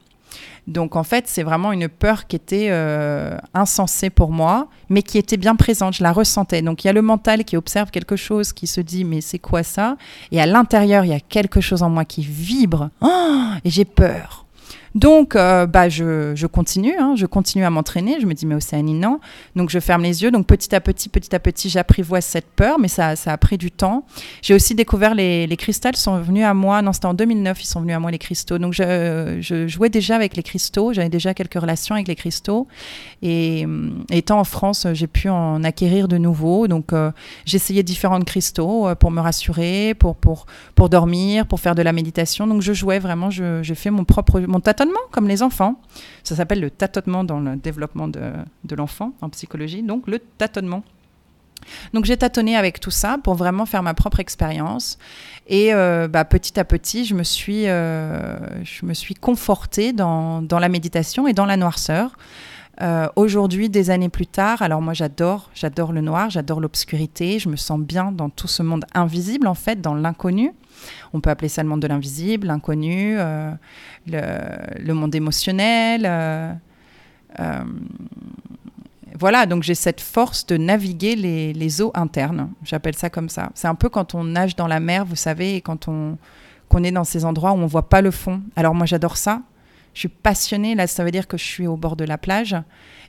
Donc 0.71 0.97
en 0.97 1.03
fait, 1.03 1.25
c'est 1.27 1.43
vraiment 1.43 1.73
une 1.73 1.89
peur 1.89 2.27
qui 2.27 2.37
était 2.37 2.69
euh, 2.71 3.37
insensée 3.55 4.09
pour 4.09 4.31
moi, 4.31 4.69
mais 4.89 5.03
qui 5.03 5.19
était 5.19 5.37
bien 5.37 5.57
présente, 5.57 5.95
je 5.95 6.03
la 6.03 6.13
ressentais. 6.13 6.63
Donc 6.63 6.85
il 6.85 6.87
y 6.87 6.91
a 6.91 6.93
le 6.93 7.03
mental 7.03 7.45
qui 7.45 7.57
observe 7.57 7.91
quelque 7.91 8.17
chose, 8.17 8.53
qui 8.53 8.67
se 8.67 8.81
dit 8.81 9.05
mais 9.05 9.21
c'est 9.21 9.39
quoi 9.39 9.63
ça? 9.63 9.97
Et 10.31 10.41
à 10.41 10.47
l'intérieur, 10.47 11.05
il 11.05 11.11
y 11.11 11.15
a 11.15 11.21
quelque 11.21 11.61
chose 11.61 11.83
en 11.83 11.91
moi 11.91 12.05
qui 12.05 12.23
vibre. 12.23 12.91
Oh, 13.01 13.51
et 13.65 13.71
j'ai 13.71 13.85
peur. 13.85 14.47
Donc, 14.95 15.37
euh, 15.37 15.67
bah, 15.67 15.89
je, 15.89 16.33
je 16.35 16.47
continue, 16.47 16.95
hein, 16.99 17.15
je 17.17 17.27
continue 17.27 17.65
à 17.65 17.71
m'entraîner. 17.71 18.21
Je 18.21 18.27
me 18.27 18.35
dis, 18.35 18.47
mais 18.47 18.57
Océanie, 18.57 18.95
non. 18.95 19.21
Donc, 19.55 19.71
je 19.71 19.79
ferme 19.79 20.03
les 20.03 20.23
yeux. 20.23 20.31
Donc, 20.31 20.47
petit 20.47 20.75
à 20.75 20.81
petit, 20.81 21.09
petit 21.09 21.35
à 21.35 21.39
petit, 21.39 21.69
j'apprivoise 21.69 22.25
cette 22.25 22.49
peur, 22.49 22.79
mais 22.79 22.89
ça, 22.89 23.15
ça 23.15 23.33
a 23.33 23.39
pris 23.39 23.57
du 23.57 23.71
temps. 23.71 24.05
J'ai 24.43 24.55
aussi 24.55 24.75
découvert 24.75 25.15
les, 25.15 25.47
les 25.47 25.57
cristals 25.57 25.97
sont 25.97 26.21
venus 26.21 26.45
à 26.45 26.55
moi. 26.55 26.83
Non, 26.83 26.93
c'était 26.93 27.07
en 27.07 27.15
2009, 27.15 27.63
ils 27.63 27.67
sont 27.67 27.81
venus 27.81 27.95
à 27.95 28.01
moi, 28.01 28.11
les 28.11 28.19
cristaux. 28.19 28.59
Donc, 28.59 28.73
je, 28.73 29.67
jouais 29.69 29.91
déjà 29.91 30.17
avec 30.17 30.37
les 30.37 30.43
cristaux. 30.43 30.93
J'avais 30.93 31.09
déjà 31.09 31.35
quelques 31.35 31.61
relations 31.61 31.95
avec 31.95 32.09
les 32.09 32.17
cristaux. 32.17 32.67
Et 33.23 33.65
euh, 33.67 33.91
étant 34.11 34.41
en 34.41 34.45
France, 34.45 34.87
j'ai 34.93 35.07
pu 35.07 35.29
en 35.29 35.63
acquérir 35.63 36.09
de 36.09 36.19
nouveaux. 36.19 36.67
Donc, 36.67 36.93
euh, 36.93 37.13
j'essayais 37.45 37.85
différents 37.85 38.21
cristaux 38.21 38.89
pour 38.99 39.11
me 39.13 39.21
rassurer, 39.21 39.95
pour, 39.95 40.17
pour, 40.17 40.47
pour 40.75 40.89
dormir, 40.89 41.47
pour 41.47 41.61
faire 41.61 41.77
de 41.77 41.83
la 41.83 41.93
méditation. 41.93 42.49
Donc, 42.49 42.61
je 42.61 42.73
jouais 42.73 42.99
vraiment, 42.99 43.31
je, 43.31 43.63
je 43.63 43.75
fais 43.75 43.91
mon 43.91 44.05
propre, 44.05 44.41
mon 44.41 44.61
comme 45.11 45.29
les 45.29 45.43
enfants. 45.43 45.81
Ça 46.23 46.37
s'appelle 46.37 46.61
le 46.61 46.71
tâtonnement 46.71 47.25
dans 47.25 47.41
le 47.41 47.57
développement 47.57 48.09
de, 48.09 48.75
l'enfant 48.75 49.13
en 49.21 49.29
psychologie, 49.29 49.83
donc 49.83 50.07
le 50.07 50.19
tâtonnement. 50.19 50.83
Donc 51.93 52.07
j'ai 52.07 52.17
tâtonné 52.17 52.57
avec 52.57 52.81
tout 52.81 52.91
ça 52.91 53.19
pour 53.23 53.35
vraiment 53.35 53.67
faire 53.67 53.83
ma 53.83 53.93
propre 53.95 54.21
expérience. 54.21 54.99
Et 55.47 55.75
euh, 55.75 56.09
bah, 56.09 56.25
petit 56.25 56.59
à 56.59 56.65
petit, 56.65 57.05
je 57.05 57.15
me 57.15 57.23
suis, 57.23 57.69
euh, 57.69 58.39
je 58.65 58.87
me 58.87 58.95
suis 58.95 59.15
confortée 59.15 59.93
dans, 59.93 60.47
la 60.51 60.69
méditation 60.69 61.27
et 61.27 61.33
dans 61.33 61.47
la 61.47 61.57
noirceur. 61.57 62.17
Euh, 62.83 63.09
aujourd'hui, 63.15 63.69
des 63.69 63.91
années 63.91 64.09
plus 64.09 64.27
tard, 64.27 64.63
alors 64.63 64.81
moi 64.81 64.95
j'adore, 64.95 65.51
j'adore 65.55 65.93
le 65.93 66.01
noir, 66.01 66.31
j'adore 66.31 66.61
l'obscurité, 66.61 67.39
je 67.39 67.51
me 67.51 67.57
sens 67.57 67.79
bien 67.79 68.11
dans 68.11 68.31
tout 68.31 68.49
ce 68.49 68.63
monde 68.63 68.87
invisible 68.95 69.47
en 69.47 69.55
fait, 69.55 69.83
dans 69.83 69.95
l'inconnu. 69.95 70.53
On 71.13 71.21
peut 71.21 71.29
appeler 71.29 71.49
ça 71.49 71.63
le 71.63 71.69
monde 71.69 71.81
de 71.81 71.87
l'invisible, 71.87 72.47
l'inconnu, 72.47 73.17
euh, 73.19 73.53
le, 74.07 74.93
monde 74.95 75.15
émotionnel. 75.15 76.03
Euh, 76.07 76.55
voilà, 79.19 79.45
donc 79.45 79.63
j'ai 79.63 79.75
cette 79.75 80.01
force 80.01 80.47
de 80.47 80.57
naviguer 80.57 81.17
les, 81.17 81.83
eaux 81.83 81.91
internes. 81.95 82.51
J'appelle 82.65 82.97
ça 82.97 83.11
comme 83.11 83.29
ça. 83.29 83.51
C'est 83.55 83.69
un 83.69 83.75
peu 83.75 83.91
quand 83.91 84.15
on 84.15 84.25
nage 84.25 84.57
dans 84.57 84.67
la 84.67 84.81
mer, 84.81 85.05
vous 85.05 85.17
savez, 85.17 85.57
et 85.57 85.61
quand 85.61 85.89
on 85.89 86.17
qu'on 86.71 86.85
est 86.85 86.93
dans 86.93 87.05
ces 87.05 87.25
endroits 87.25 87.51
où 87.51 87.57
on 87.57 87.67
voit 87.67 87.89
pas 87.89 88.01
le 88.01 88.13
fond. 88.13 88.41
Alors 88.55 88.75
moi 88.75 88.87
j'adore 88.87 89.17
ça. 89.17 89.43
Je 89.95 90.01
suis 90.01 90.09
passionnée. 90.09 90.75
Là, 90.75 90.87
ça 90.87 91.05
veut 91.05 91.11
dire 91.11 91.27
que 91.27 91.37
je 91.37 91.45
suis 91.45 91.67
au 91.67 91.77
bord 91.77 91.97
de 91.97 92.05
la 92.05 92.19
plage. 92.19 92.57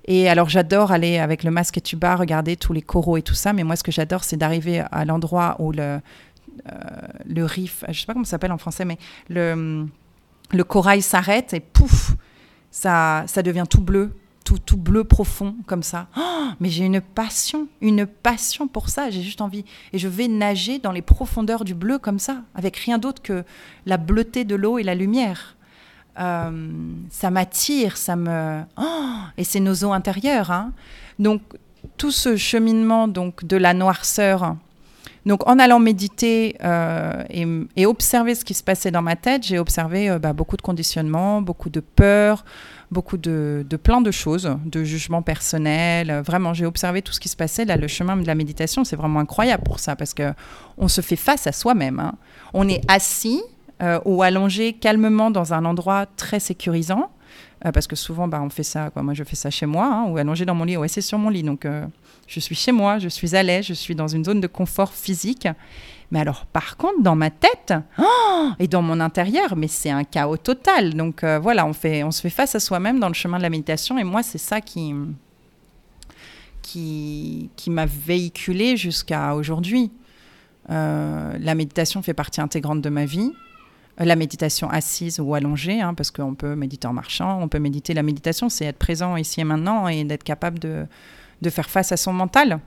Et 0.05 0.29
alors 0.29 0.49
j'adore 0.49 0.91
aller 0.91 1.19
avec 1.19 1.43
le 1.43 1.51
masque 1.51 1.77
et 1.77 1.81
tuba, 1.81 2.15
regarder 2.15 2.55
tous 2.55 2.73
les 2.73 2.81
coraux 2.81 3.17
et 3.17 3.21
tout 3.21 3.35
ça. 3.35 3.53
Mais 3.53 3.63
moi, 3.63 3.75
ce 3.75 3.83
que 3.83 3.91
j'adore, 3.91 4.23
c'est 4.23 4.37
d'arriver 4.37 4.83
à 4.91 5.05
l'endroit 5.05 5.55
où 5.59 5.71
le, 5.71 5.99
euh, 6.71 6.81
le 7.25 7.45
riff, 7.45 7.83
je 7.89 7.99
sais 7.99 8.05
pas 8.05 8.13
comment 8.13 8.25
ça 8.25 8.31
s'appelle 8.31 8.51
en 8.51 8.57
français, 8.57 8.85
mais 8.85 8.97
le, 9.29 9.87
le 10.51 10.63
corail 10.63 11.01
s'arrête 11.01 11.53
et 11.53 11.59
pouf, 11.59 12.15
ça, 12.71 13.23
ça 13.27 13.43
devient 13.43 13.65
tout 13.69 13.81
bleu, 13.81 14.15
tout, 14.43 14.57
tout 14.57 14.77
bleu 14.77 15.03
profond 15.03 15.55
comme 15.67 15.83
ça. 15.83 16.07
Oh, 16.17 16.47
mais 16.59 16.69
j'ai 16.69 16.85
une 16.85 17.01
passion, 17.01 17.67
une 17.81 18.05
passion 18.05 18.67
pour 18.67 18.89
ça. 18.89 19.09
J'ai 19.09 19.21
juste 19.21 19.41
envie. 19.41 19.65
Et 19.93 19.99
je 19.99 20.07
vais 20.07 20.27
nager 20.27 20.79
dans 20.79 20.91
les 20.91 21.01
profondeurs 21.01 21.63
du 21.63 21.75
bleu 21.75 21.99
comme 21.99 22.19
ça, 22.19 22.41
avec 22.55 22.75
rien 22.77 22.97
d'autre 22.97 23.21
que 23.21 23.43
la 23.85 23.97
bleuté 23.97 24.45
de 24.45 24.55
l'eau 24.55 24.77
et 24.77 24.83
la 24.83 24.95
lumière. 24.95 25.55
Euh, 26.19 26.69
ça 27.09 27.31
m'attire, 27.31 27.97
ça 27.97 28.15
me. 28.15 28.61
Oh, 28.77 29.21
et 29.37 29.43
c'est 29.43 29.59
nos 29.59 29.75
eaux 29.83 29.93
intérieures. 29.93 30.51
Hein. 30.51 30.73
Donc, 31.19 31.41
tout 31.97 32.11
ce 32.11 32.35
cheminement 32.35 33.07
donc 33.07 33.45
de 33.45 33.57
la 33.57 33.73
noirceur 33.73 34.55
donc 35.25 35.47
en 35.47 35.59
allant 35.59 35.79
méditer 35.79 36.55
euh, 36.63 37.23
et, 37.75 37.85
observer 37.85 38.33
ce 38.33 38.43
qui 38.43 38.53
se 38.53 38.63
passait 38.63 38.91
dans 38.91 39.01
ma 39.01 39.15
tête, 39.15 39.43
j'ai 39.43 39.59
observé 39.59 40.09
euh, 40.09 40.19
bah, 40.19 40.33
beaucoup 40.33 40.57
de 40.57 40.61
conditionnements, 40.61 41.41
beaucoup 41.41 41.69
de 41.69 41.79
peurs, 41.79 42.43
beaucoup 42.89 43.17
de, 43.17 43.63
plein 43.83 44.01
de 44.01 44.09
choses, 44.09 44.55
de 44.65 44.83
jugements 44.83 45.21
personnels. 45.21 46.23
Vraiment, 46.25 46.53
j'ai 46.53 46.65
observé 46.65 47.01
tout 47.01 47.13
ce 47.13 47.19
qui 47.19 47.29
se 47.29 47.35
passait. 47.35 47.65
Là, 47.65 47.77
le 47.77 47.87
chemin 47.87 48.17
de 48.17 48.25
la 48.25 48.35
méditation, 48.35 48.83
c'est 48.83 48.95
vraiment 48.95 49.19
incroyable 49.19 49.63
pour 49.63 49.79
ça 49.79 49.95
parce 49.95 50.13
que 50.13 50.33
on 50.77 50.87
se 50.87 51.01
fait 51.01 51.15
face 51.15 51.45
à 51.45 51.51
soi-même. 51.51 51.99
Hein. 51.99 52.13
On 52.53 52.67
est 52.67 52.81
assis 52.87 53.41
euh, 53.81 53.99
ou 54.05 54.23
allongé 54.23 54.73
calmement 54.73 55.31
dans 55.31 55.53
un 55.53 55.65
endroit 55.65 56.05
très 56.05 56.39
sécurisant. 56.39 57.09
parce 57.73 57.87
que 57.87 57.95
souvent, 57.95 58.27
bah, 58.27 58.41
on 58.43 58.49
fait 58.49 58.63
ça. 58.63 58.91
Moi, 58.95 59.13
je 59.13 59.23
fais 59.23 59.35
ça 59.35 59.49
chez 59.49 59.65
moi, 59.65 59.85
hein, 59.85 60.05
ou 60.09 60.17
allongé 60.17 60.45
dans 60.45 60.55
mon 60.55 60.63
lit. 60.63 60.77
Ouais, 60.77 60.87
c'est 60.87 61.01
sur 61.01 61.17
mon 61.17 61.29
lit. 61.29 61.43
Donc, 61.43 61.65
je 62.27 62.39
suis 62.39 62.55
chez 62.55 62.71
moi, 62.71 62.97
je 62.97 63.09
suis 63.09 63.35
à 63.35 63.43
l'aise, 63.43 63.65
je 63.65 63.73
suis 63.73 63.93
dans 63.93 64.07
une 64.07 64.25
zone 64.25 64.41
de 64.41 64.47
confort 64.47 64.93
physique. 64.93 65.47
Mais 66.11 66.19
alors, 66.19 66.45
par 66.45 66.75
contre, 66.75 67.01
dans 67.01 67.15
ma 67.15 67.29
tête 67.29 67.73
oh, 67.97 68.49
et 68.59 68.67
dans 68.67 68.81
mon 68.81 68.99
intérieur, 68.99 69.55
mais 69.55 69.67
c'est 69.69 69.89
un 69.89 70.03
chaos 70.03 70.37
total. 70.37 70.93
Donc 70.93 71.23
euh, 71.23 71.39
voilà, 71.39 71.65
on, 71.65 71.73
fait, 71.73 72.03
on 72.03 72.11
se 72.11 72.21
fait 72.21 72.29
face 72.29 72.53
à 72.53 72.59
soi-même 72.59 72.99
dans 72.99 73.07
le 73.07 73.13
chemin 73.13 73.37
de 73.37 73.43
la 73.43 73.49
méditation. 73.49 73.97
Et 73.97 74.03
moi, 74.03 74.21
c'est 74.21 74.37
ça 74.37 74.59
qui, 74.59 74.93
qui, 76.61 77.49
qui 77.55 77.69
m'a 77.69 77.85
véhiculé 77.85 78.75
jusqu'à 78.75 79.35
aujourd'hui. 79.35 79.91
Euh, 80.69 81.37
la 81.39 81.55
méditation 81.55 82.01
fait 82.01 82.13
partie 82.13 82.41
intégrante 82.41 82.81
de 82.81 82.89
ma 82.89 83.05
vie. 83.05 83.31
Euh, 83.99 84.05
la 84.05 84.15
méditation 84.15 84.69
assise 84.69 85.19
ou 85.19 85.33
allongée, 85.33 85.81
hein, 85.81 85.93
parce 85.93 86.11
qu'on 86.11 86.35
peut 86.35 86.55
méditer 86.55 86.87
en 86.87 86.93
marchant, 86.93 87.41
on 87.41 87.47
peut 87.47 87.59
méditer. 87.59 87.93
La 87.93 88.03
méditation, 88.03 88.49
c'est 88.49 88.65
être 88.65 88.77
présent 88.77 89.17
ici 89.17 89.41
et 89.41 89.43
maintenant 89.43 89.87
et 89.87 90.03
d'être 90.03 90.23
capable 90.23 90.59
de, 90.59 90.85
de 91.41 91.49
faire 91.49 91.69
face 91.69 91.91
à 91.91 91.97
son 91.97 92.13
mental 92.13 92.59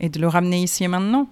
et 0.00 0.08
de 0.08 0.20
le 0.20 0.28
ramener 0.28 0.62
ici 0.62 0.84
et 0.84 0.88
maintenant. 0.88 1.28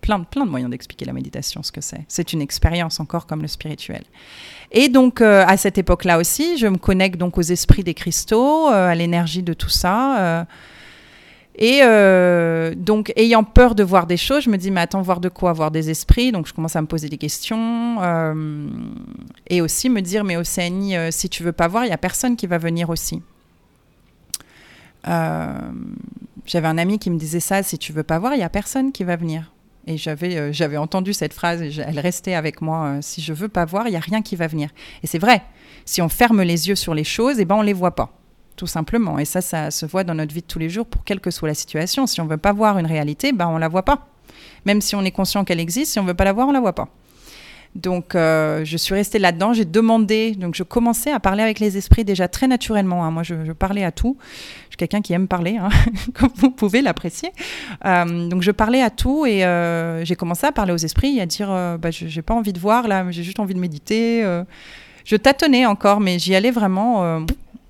Plein, 0.00 0.20
plein 0.20 0.44
de 0.44 0.50
moyens 0.50 0.70
d'expliquer 0.70 1.04
la 1.04 1.12
méditation, 1.12 1.62
ce 1.64 1.72
que 1.72 1.80
c'est. 1.80 2.04
C'est 2.06 2.32
une 2.32 2.40
expérience 2.40 3.00
encore 3.00 3.26
comme 3.26 3.42
le 3.42 3.48
spirituel. 3.48 4.04
Et 4.70 4.88
donc, 4.88 5.20
euh, 5.20 5.44
à 5.46 5.56
cette 5.56 5.78
époque-là 5.78 6.18
aussi, 6.18 6.58
je 6.58 6.66
me 6.68 6.76
connecte 6.76 7.18
donc 7.18 7.38
aux 7.38 7.42
esprits 7.42 7.82
des 7.82 7.94
cristaux, 7.94 8.68
euh, 8.68 8.88
à 8.88 8.94
l'énergie 8.94 9.42
de 9.42 9.52
tout 9.52 9.68
ça. 9.68 10.46
Et 11.58 11.80
donc, 12.76 13.12
ayant 13.16 13.44
peur 13.44 13.74
de 13.74 13.82
voir 13.82 14.06
des 14.06 14.16
choses, 14.16 14.44
je 14.44 14.50
me 14.50 14.58
dis, 14.58 14.70
mais 14.70 14.82
attends, 14.82 15.02
voir 15.02 15.20
de 15.20 15.28
quoi? 15.28 15.52
Voir 15.52 15.70
des 15.70 15.90
esprits? 15.90 16.32
Donc, 16.32 16.46
je 16.46 16.52
commence 16.52 16.76
à 16.76 16.82
me 16.82 16.86
poser 16.86 17.08
des 17.08 17.18
questions. 17.18 17.98
et 19.48 19.60
aussi 19.60 19.88
me 19.88 20.00
dire, 20.00 20.24
mais 20.24 20.36
Océanie, 20.36 20.94
si 21.10 21.28
tu 21.28 21.42
veux 21.42 21.52
pas 21.52 21.68
voir, 21.68 21.84
il 21.84 21.88
y 21.88 21.92
a 21.92 21.98
personne 21.98 22.36
qui 22.36 22.46
va 22.46 22.58
venir 22.58 22.90
aussi. 22.90 23.22
Euh, 25.08 25.58
j'avais 26.44 26.68
un 26.68 26.78
ami 26.78 26.98
qui 26.98 27.10
me 27.10 27.18
disait 27.18 27.40
ça, 27.40 27.62
si 27.62 27.78
tu 27.78 27.92
veux 27.92 28.02
pas 28.02 28.18
voir, 28.18 28.34
il 28.34 28.40
y 28.40 28.44
a 28.44 28.48
personne 28.48 28.92
qui 28.92 29.04
va 29.04 29.16
venir. 29.16 29.52
Et 29.86 29.96
j'avais, 29.96 30.36
euh, 30.36 30.80
entendu 30.80 31.12
cette 31.12 31.32
phrase, 31.32 31.62
elle 31.62 32.00
restait 32.00 32.34
avec 32.34 32.60
moi. 32.60 32.86
Euh, 32.86 32.98
si 33.02 33.20
je 33.20 33.32
veux 33.32 33.48
pas 33.48 33.64
voir, 33.64 33.86
il 33.86 33.92
y 33.92 33.96
a 33.96 34.00
rien 34.00 34.22
qui 34.22 34.34
va 34.34 34.48
venir. 34.48 34.70
Et 35.02 35.06
c'est 35.06 35.18
vrai. 35.18 35.42
Si 35.84 36.02
on 36.02 36.08
ferme 36.08 36.42
les 36.42 36.68
yeux 36.68 36.74
sur 36.74 36.94
les 36.94 37.04
choses, 37.04 37.38
et 37.38 37.42
eh 37.42 37.44
ben 37.44 37.54
on 37.54 37.62
les 37.62 37.72
voit 37.72 37.94
pas, 37.94 38.12
tout 38.56 38.66
simplement. 38.66 39.18
Et 39.18 39.24
ça, 39.24 39.40
ça 39.40 39.70
se 39.70 39.86
voit 39.86 40.04
dans 40.04 40.14
notre 40.14 40.34
vie 40.34 40.40
de 40.40 40.46
tous 40.46 40.58
les 40.58 40.68
jours, 40.68 40.86
pour 40.86 41.04
quelle 41.04 41.20
que 41.20 41.30
soit 41.30 41.48
la 41.48 41.54
situation. 41.54 42.06
Si 42.06 42.20
on 42.20 42.26
veut 42.26 42.36
pas 42.36 42.52
voir 42.52 42.78
une 42.78 42.86
réalité, 42.86 43.32
ben 43.32 43.48
on 43.48 43.58
la 43.58 43.68
voit 43.68 43.84
pas. 43.84 44.08
Même 44.64 44.80
si 44.80 44.96
on 44.96 45.02
est 45.02 45.12
conscient 45.12 45.44
qu'elle 45.44 45.60
existe, 45.60 45.92
si 45.92 45.98
on 46.00 46.04
veut 46.04 46.14
pas 46.14 46.24
la 46.24 46.32
voir, 46.32 46.48
on 46.48 46.52
la 46.52 46.60
voit 46.60 46.74
pas. 46.74 46.88
Donc, 47.76 48.14
euh, 48.14 48.64
je 48.64 48.76
suis 48.78 48.94
restée 48.94 49.18
là-dedans. 49.18 49.52
J'ai 49.52 49.66
demandé, 49.66 50.32
donc 50.32 50.54
je 50.54 50.62
commençais 50.62 51.12
à 51.12 51.20
parler 51.20 51.42
avec 51.42 51.60
les 51.60 51.76
esprits 51.76 52.04
déjà 52.04 52.26
très 52.26 52.48
naturellement. 52.48 53.04
Hein. 53.04 53.10
Moi, 53.10 53.22
je, 53.22 53.52
parlais 53.52 53.84
à 53.84 53.92
tout. 53.92 54.16
Je 54.64 54.70
suis 54.70 54.76
quelqu'un 54.78 55.02
qui 55.02 55.12
aime 55.12 55.28
parler, 55.28 55.58
hein, 55.58 55.68
comme 56.14 56.30
vous 56.36 56.50
pouvez 56.50 56.80
l'apprécier. 56.80 57.32
Euh, 57.84 58.28
donc, 58.28 58.42
je 58.42 58.50
parlais 58.50 58.82
à 58.82 58.88
tout 58.88 59.26
et 59.26 59.44
euh, 59.44 60.04
j'ai 60.04 60.16
commencé 60.16 60.46
à 60.46 60.52
parler 60.52 60.72
aux 60.72 60.78
esprits 60.78 61.18
et 61.18 61.20
à 61.20 61.26
dire 61.26 61.48
bah, 61.78 61.90
Je 61.90 62.06
n'ai 62.06 62.22
pas 62.22 62.34
envie 62.34 62.54
de 62.54 62.58
voir 62.58 62.88
là, 62.88 63.04
j'ai 63.10 63.22
juste 63.22 63.40
envie 63.40 63.54
de 63.54 63.60
méditer. 63.60 64.22
je 65.04 65.16
tâtonnais 65.16 65.66
encore, 65.66 66.00
mais 66.00 66.18
j'y 66.18 66.34
allais 66.34 66.50
vraiment 66.50 67.26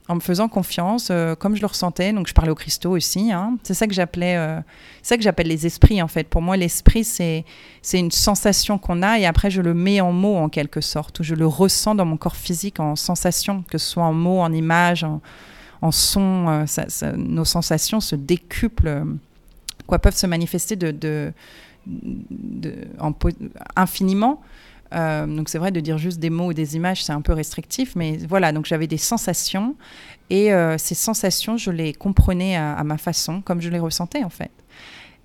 en 0.08 0.14
me 0.14 0.20
faisant 0.20 0.48
confiance, 0.48 1.08
euh, 1.10 1.34
comme 1.34 1.56
je 1.56 1.60
le 1.60 1.66
ressentais. 1.66 2.12
Donc 2.12 2.28
je 2.28 2.34
parlais 2.34 2.50
aux 2.50 2.56
cristaux 2.56 2.96
aussi. 2.96 3.32
Hein. 3.32 3.58
C'est 3.62 3.74
ça 3.74 3.86
que 3.86 3.94
j'appelais, 3.94 4.36
euh, 4.36 4.60
ça 5.02 5.16
que 5.16 5.22
j'appelle 5.22 5.48
les 5.48 5.66
esprits 5.66 6.00
en 6.00 6.08
fait. 6.08 6.28
Pour 6.28 6.42
moi, 6.42 6.56
l'esprit 6.56 7.04
c'est 7.04 7.44
c'est 7.82 7.98
une 7.98 8.10
sensation 8.10 8.78
qu'on 8.78 9.02
a 9.02 9.18
et 9.18 9.26
après 9.26 9.50
je 9.50 9.62
le 9.62 9.74
mets 9.74 10.00
en 10.00 10.12
mots 10.12 10.36
en 10.36 10.48
quelque 10.48 10.80
sorte, 10.80 11.20
ou 11.20 11.22
je 11.22 11.34
le 11.34 11.46
ressens 11.46 11.94
dans 11.94 12.04
mon 12.04 12.16
corps 12.16 12.36
physique 12.36 12.80
en 12.80 12.96
sensation, 12.96 13.64
que 13.70 13.78
ce 13.78 13.90
soit 13.90 14.04
en 14.04 14.12
mots, 14.12 14.40
en 14.40 14.52
images, 14.52 15.04
en, 15.04 15.90
son. 15.90 16.64
Euh, 16.66 17.12
nos 17.16 17.44
sensations 17.44 18.00
se 18.00 18.16
décuplent, 18.16 19.04
quoi, 19.86 19.98
peuvent 19.98 20.16
se 20.16 20.26
manifester 20.26 20.76
de, 20.76 20.90
de, 20.92 21.32
infiniment. 23.76 24.40
Euh, 24.94 25.26
donc 25.26 25.48
c'est 25.48 25.58
vrai 25.58 25.70
de 25.70 25.80
dire 25.80 25.98
juste 25.98 26.18
des 26.18 26.30
mots 26.30 26.46
ou 26.46 26.52
des 26.52 26.76
images, 26.76 27.04
c'est 27.04 27.12
un 27.12 27.20
peu 27.20 27.32
restrictif, 27.32 27.96
mais 27.96 28.18
voilà, 28.28 28.52
donc 28.52 28.66
j'avais 28.66 28.86
des 28.86 28.98
sensations 28.98 29.74
et 30.30 30.52
euh, 30.52 30.78
ces 30.78 30.94
sensations, 30.94 31.56
je 31.56 31.70
les 31.70 31.92
comprenais 31.92 32.56
à, 32.56 32.82
ma 32.84 32.98
façon, 32.98 33.40
comme 33.40 33.60
je 33.60 33.68
les 33.68 33.78
ressentais 33.78 34.24
en 34.24 34.30
fait. 34.30 34.50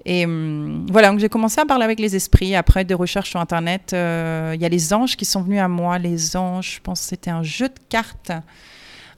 Et 0.06 0.26
hum, 0.26 0.88
voilà, 0.90 1.10
donc 1.10 1.20
j'ai 1.20 1.30
commencé 1.30 1.62
à 1.62 1.66
parler 1.66 1.86
avec 1.86 2.00
les 2.00 2.16
esprits. 2.16 2.56
Après 2.56 2.86
des 2.86 2.96
recherches 2.96 3.30
sur 3.30 3.40
Internet, 3.40 3.92
euh, 3.94 4.54
il 4.56 4.62
y 4.62 4.66
a 4.66 4.70
les 4.70 4.94
anges 4.94 5.16
qui 5.16 5.26
sont 5.26 5.44
venus 5.44 5.60
à 5.60 5.68
moi. 5.68 6.00
Les 6.00 6.36
anges, 6.36 6.76
je 6.76 6.82
pense 6.82 7.02
que 7.02 7.08
c'était 7.08 7.30
un 7.30 7.44
jeu 7.44 7.70
de 7.70 7.80
cartes 7.90 8.32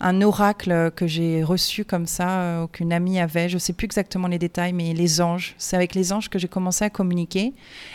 un 0.04 0.22
oracle 0.22 0.92
que 0.96 1.08
j'ai 1.08 1.44
reçu 1.44 1.86
comme 1.86 2.06
ça, 2.06 2.42
euh, 2.42 2.68
qu'une 2.68 2.92
amie 2.92 3.20
avait. 3.20 3.48
Je 3.48 3.56
ne 3.56 3.60
sais 3.60 3.72
plus 3.72 3.86
exactement 3.86 4.28
les 4.28 4.38
détails, 4.38 4.74
mais 4.74 4.94
les 4.94 5.22
anges. 5.22 5.56
C'est 5.58 5.78
avec 5.78 5.96
les 5.96 6.12
anges 6.12 6.30
que 6.30 6.38
j'ai 6.38 6.50
commencé 6.50 6.84
à 6.84 6.90
communiquer. 6.90 7.54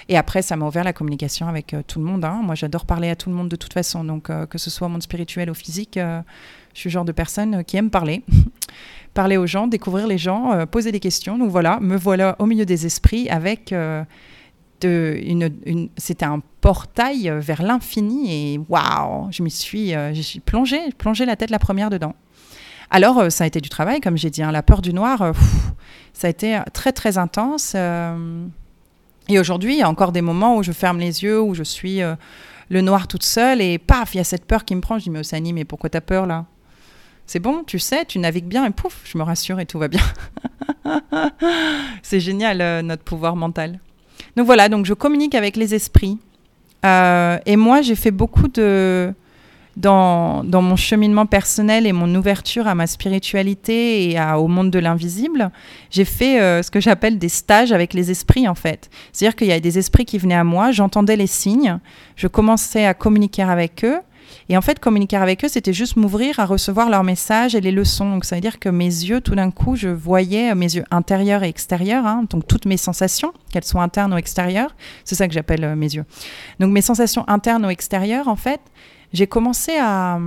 Et 0.08 0.16
après, 0.16 0.40
ça 0.40 0.56
m'a 0.56 0.66
ouvert 0.66 0.84
la 0.84 0.94
communication 0.94 1.48
avec 1.48 1.74
euh, 1.74 1.82
tout 1.86 1.98
le 1.98 2.06
monde. 2.06 2.24
Hein. 2.24 2.40
Moi, 2.42 2.54
j'adore 2.54 2.86
parler 2.86 3.10
à 3.10 3.16
tout 3.16 3.28
le 3.28 3.36
monde 3.36 3.50
de 3.50 3.56
toute 3.56 3.74
façon. 3.74 4.04
Donc, 4.04 4.30
euh, 4.30 4.46
que 4.46 4.56
ce 4.56 4.70
soit 4.70 4.88
monde 4.88 5.02
spirituel 5.02 5.50
ou 5.50 5.54
physique, 5.54 5.98
je 5.98 6.80
suis 6.80 6.88
le 6.88 6.92
genre 6.92 7.04
de 7.04 7.12
personne 7.12 7.62
qui 7.64 7.76
aime 7.76 7.90
parler. 7.90 8.24
parler 9.14 9.36
aux 9.36 9.46
gens, 9.46 9.66
découvrir 9.66 10.06
les 10.06 10.18
gens, 10.18 10.66
poser 10.66 10.92
des 10.92 11.00
questions. 11.00 11.36
Donc 11.36 11.50
voilà, 11.50 11.78
me 11.80 11.96
voilà 11.96 12.36
au 12.38 12.46
milieu 12.46 12.64
des 12.64 12.86
esprits 12.86 13.28
avec 13.28 13.74
c'était 14.80 16.24
un 16.24 16.40
portail 16.60 17.32
vers 17.38 17.62
l'infini 17.62 18.54
et 18.54 18.60
waouh, 18.68 19.28
je 19.30 19.42
m'y 19.42 19.50
suis, 19.50 19.94
euh, 19.94 20.14
je 20.14 20.20
suis 20.20 20.40
plongée, 20.40 20.90
plongée 20.96 21.26
la 21.26 21.36
tête 21.36 21.50
la 21.50 21.58
première 21.58 21.90
dedans. 21.90 22.14
Alors 22.90 23.18
euh, 23.18 23.30
ça 23.30 23.44
a 23.44 23.46
été 23.46 23.60
du 23.60 23.68
travail, 23.68 24.00
comme 24.00 24.16
j'ai 24.16 24.30
dit, 24.30 24.42
hein, 24.42 24.52
la 24.52 24.62
peur 24.62 24.80
du 24.82 24.92
noir, 24.92 25.22
euh, 25.22 25.32
ça 26.12 26.26
a 26.26 26.30
été 26.30 26.60
très 26.72 26.92
très 26.92 27.18
intense. 27.18 27.74
et 29.28 29.38
aujourd'hui, 29.38 29.74
il 29.74 29.78
y 29.78 29.82
a 29.82 29.88
encore 29.88 30.12
des 30.12 30.22
moments 30.22 30.56
où 30.56 30.62
je 30.62 30.72
ferme 30.72 30.98
les 30.98 31.22
yeux, 31.22 31.40
où 31.40 31.54
je 31.54 31.62
suis 31.62 32.00
le 32.70 32.80
noir 32.80 33.08
toute 33.08 33.24
seule 33.24 33.60
et 33.60 33.78
paf, 33.78 34.14
il 34.14 34.18
y 34.18 34.20
a 34.20 34.24
cette 34.24 34.44
peur 34.44 34.64
qui 34.64 34.74
me 34.74 34.80
prend. 34.80 34.98
Je 34.98 35.04
dis 35.04 35.10
mais 35.10 35.20
Osani, 35.20 35.52
mais 35.52 35.64
pourquoi 35.64 35.90
t'as 35.90 36.00
peur 36.00 36.26
là? 36.26 36.46
C'est 37.26 37.40
bon, 37.40 37.62
tu 37.62 37.78
sais, 37.78 38.06
tu 38.06 38.18
navigues 38.18 38.46
bien 38.46 38.64
et 38.64 38.70
pouf, 38.70 39.02
je 39.04 39.18
me 39.18 39.22
rassure 39.22 39.60
et 39.60 39.66
tout 39.66 39.78
va 39.78 39.88
bien. 39.88 40.00
c'est 42.02 42.20
génial 42.20 42.84
notre 42.84 43.04
pouvoir 43.04 43.36
mental. 43.36 43.80
Donc 44.36 44.46
voilà, 44.46 44.68
donc 44.68 44.86
je 44.86 44.94
communique 44.94 45.34
avec 45.34 45.56
les 45.56 45.74
esprits. 45.74 46.18
Euh, 46.84 47.38
et 47.46 47.56
moi, 47.56 47.82
j'ai 47.82 47.94
fait 47.94 48.10
beaucoup 48.10 48.48
de... 48.48 49.12
Dans, 49.76 50.42
mon 50.44 50.74
cheminement 50.74 51.24
personnel 51.24 51.86
et 51.86 51.92
mon 51.92 52.12
ouverture 52.16 52.66
à 52.66 52.74
ma 52.74 52.88
spiritualité 52.88 54.10
et 54.10 54.20
au 54.36 54.48
monde 54.48 54.72
de 54.72 54.80
l'invisible, 54.80 55.52
j'ai 55.92 56.04
fait 56.04 56.40
euh, 56.40 56.64
ce 56.64 56.70
que 56.72 56.80
j'appelle 56.80 57.16
des 57.16 57.28
stages 57.28 57.70
avec 57.70 57.94
les 57.94 58.10
esprits 58.10 58.48
en 58.48 58.56
fait. 58.56 58.90
C'est-à-dire 59.12 59.36
qu'il 59.36 59.46
y 59.46 59.52
a 59.52 59.60
des 59.60 59.78
esprits 59.78 60.04
qui 60.04 60.18
venaient 60.18 60.34
à 60.34 60.42
moi, 60.42 60.72
j'entendais 60.72 61.14
les 61.14 61.28
signes, 61.28 61.78
je 62.16 62.26
commençais 62.26 62.86
à 62.86 62.94
communiquer 62.94 63.42
avec 63.42 63.84
eux 63.84 64.00
et 64.48 64.56
en 64.56 64.60
fait, 64.60 64.78
communiquer 64.78 65.16
avec 65.16 65.44
eux, 65.44 65.48
c'était 65.48 65.72
juste 65.72 65.96
m'ouvrir 65.96 66.40
à 66.40 66.46
recevoir 66.46 66.90
leurs 66.90 67.04
messages 67.04 67.54
et 67.54 67.60
les 67.60 67.70
leçons. 67.70 68.10
Donc 68.10 68.24
ça 68.24 68.36
veut 68.36 68.40
dire 68.40 68.58
que 68.58 68.68
mes 68.68 68.84
yeux, 68.84 69.20
tout 69.20 69.34
d'un 69.34 69.50
coup, 69.50 69.76
je 69.76 69.88
voyais 69.88 70.54
mes 70.54 70.74
yeux 70.74 70.84
intérieurs 70.90 71.42
et 71.42 71.48
extérieurs, 71.48 72.06
hein, 72.06 72.24
donc 72.30 72.46
toutes 72.46 72.66
mes 72.66 72.76
sensations, 72.76 73.32
qu'elles 73.52 73.64
soient 73.64 73.82
internes 73.82 74.12
ou 74.14 74.16
extérieures. 74.16 74.74
C'est 75.04 75.14
ça 75.14 75.28
que 75.28 75.34
j'appelle 75.34 75.64
euh, 75.64 75.76
mes 75.76 75.94
yeux. 75.94 76.04
Donc 76.60 76.72
mes 76.72 76.82
sensations 76.82 77.28
internes 77.28 77.64
ou 77.64 77.70
extérieures, 77.70 78.28
en 78.28 78.36
fait, 78.36 78.60
j'ai 79.12 79.26
commencé 79.26 79.72
à, 79.78 80.18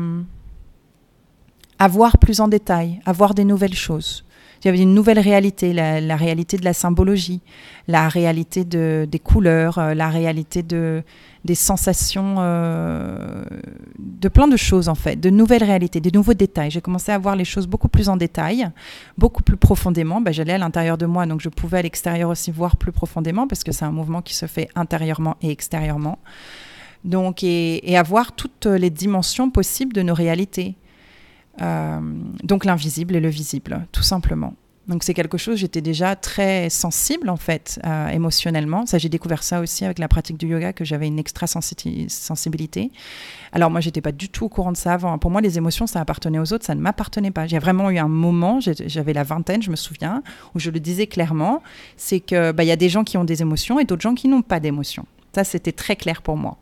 à 1.80 1.88
voir 1.88 2.18
plus 2.18 2.42
en 2.42 2.48
détail, 2.48 3.02
à 3.06 3.12
voir 3.12 3.34
des 3.34 3.46
nouvelles 3.46 3.76
choses. 3.76 4.24
Il 4.62 4.68
y 4.68 4.70
avait 4.70 4.82
une 4.82 4.94
nouvelle 4.94 5.20
réalité, 5.20 5.74
la, 5.74 6.16
réalité 6.16 6.58
de 6.58 6.64
la 6.64 6.74
symbologie, 6.74 7.42
la 7.88 8.08
réalité 8.10 8.64
de, 8.64 9.08
des 9.10 9.18
couleurs, 9.18 9.80
euh, 9.80 9.96
la 9.96 10.10
réalité 10.10 10.62
de, 10.62 11.02
des 11.46 11.56
sensations, 11.56 12.36
euh, 12.38 13.44
de 13.98 14.30
plein 14.30 14.48
de 14.48 14.58
choses 14.58 14.88
en 14.88 14.94
fait, 14.94 15.16
de 15.16 15.32
nouvelles 15.32 15.64
réalités, 15.64 16.00
des 16.00 16.12
nouveaux 16.12 16.36
détails. 16.36 16.70
J'ai 16.70 16.82
commencé 16.82 17.12
à 17.12 17.18
voir 17.18 17.36
les 17.36 17.46
choses 17.46 17.66
beaucoup 17.66 17.88
plus 17.88 18.08
en 18.08 18.18
détail, 18.18 18.70
beaucoup 19.18 19.42
plus 19.42 19.58
profondément. 19.58 20.22
Ben, 20.22 20.32
J'allais 20.32 20.54
à 20.54 20.60
l'intérieur 20.60 20.98
de 21.00 21.08
moi, 21.08 21.26
donc 21.26 21.42
je 21.42 21.50
pouvais 21.50 21.80
à 21.80 21.82
l'extérieur 21.82 22.30
aussi 22.30 22.52
voir 22.52 22.78
plus 22.78 22.92
profondément 22.92 23.48
parce 23.48 23.64
que 23.64 23.72
c'est 23.72 23.86
un 23.86 23.92
mouvement 23.92 24.22
qui 24.22 24.36
se 24.36 24.46
fait 24.46 24.70
intérieurement 24.76 25.38
et 25.42 25.50
extérieurement. 25.50 26.20
Donc, 27.04 27.44
et, 27.44 27.92
et 27.92 27.98
avoir 27.98 28.34
toutes 28.34 28.68
les 28.68 28.92
dimensions 28.92 29.50
possibles 29.50 29.94
de 29.94 30.04
nos 30.04 30.14
réalités. 30.14 30.76
Euh, 31.62 32.00
donc 32.44 32.66
l'invisible 32.66 33.16
et 33.16 33.20
le 33.20 33.30
visible, 33.30 33.86
tout 33.92 34.04
simplement. 34.04 34.54
Donc 34.88 35.04
c'est 35.04 35.14
quelque 35.14 35.38
chose, 35.38 35.58
j'étais 35.58 35.82
déjà 35.82 36.16
très 36.16 36.70
sensible 36.70 37.30
en 37.30 37.38
fait, 37.38 37.80
euh, 37.86 38.10
émotionnellement. 38.10 38.86
Ça, 38.86 38.98
j'ai 38.98 39.10
découvert 39.10 39.44
ça 39.44 39.62
aussi 39.62 39.86
avec 39.86 40.00
la 40.00 40.08
pratique 40.08 40.38
du 40.38 40.48
yoga, 40.48 40.74
que 40.74 40.84
j'avais 40.84 41.08
une 41.08 41.20
extra 41.20 41.46
sensibilité. 41.46 42.92
Alors 43.52 43.70
moi, 43.70 43.80
j'étais 43.80 44.02
pas 44.02 44.12
du 44.12 44.28
tout 44.28 44.46
au 44.46 44.50
courant 44.50 44.72
de 44.72 44.78
ça 44.78 44.94
avant. 44.94 45.18
Pour 45.20 45.30
moi, 45.30 45.40
les 45.40 45.58
émotions, 45.58 45.86
ça 45.86 46.02
appartenait 46.02 46.40
aux 46.40 46.52
autres, 46.52 46.66
ça 46.66 46.74
ne 46.74 46.82
m'appartenait 46.82 47.32
pas. 47.32 47.46
J'ai 47.46 47.60
vraiment 47.60 47.92
eu 47.92 48.00
un 48.00 48.08
moment, 48.08 48.60
j'avais 48.60 49.14
la 49.14 49.24
vingtaine, 49.24 49.62
je 49.62 49.70
me 49.70 49.76
souviens, 49.76 50.24
où 50.56 50.60
je 50.60 50.72
le 50.72 50.80
disais 50.80 51.06
clairement, 51.06 51.62
c'est 51.96 52.20
que 52.20 52.52
bah, 52.52 52.64
il 52.64 52.68
y 52.68 52.72
a 52.72 52.76
des 52.76 52.90
gens 52.90 53.04
qui 53.04 53.18
ont 53.18 53.24
des 53.24 53.42
émotions 53.42 53.80
et 53.80 53.86
d'autres 53.86 54.02
gens 54.02 54.16
qui 54.16 54.28
n'ont 54.28 54.42
pas 54.42 54.60
d'émotions. 54.60 55.06
Ça, 55.34 55.44
c'était 55.44 55.72
très 55.72 55.96
clair 55.96 56.22
pour 56.22 56.38
moi 56.38 56.58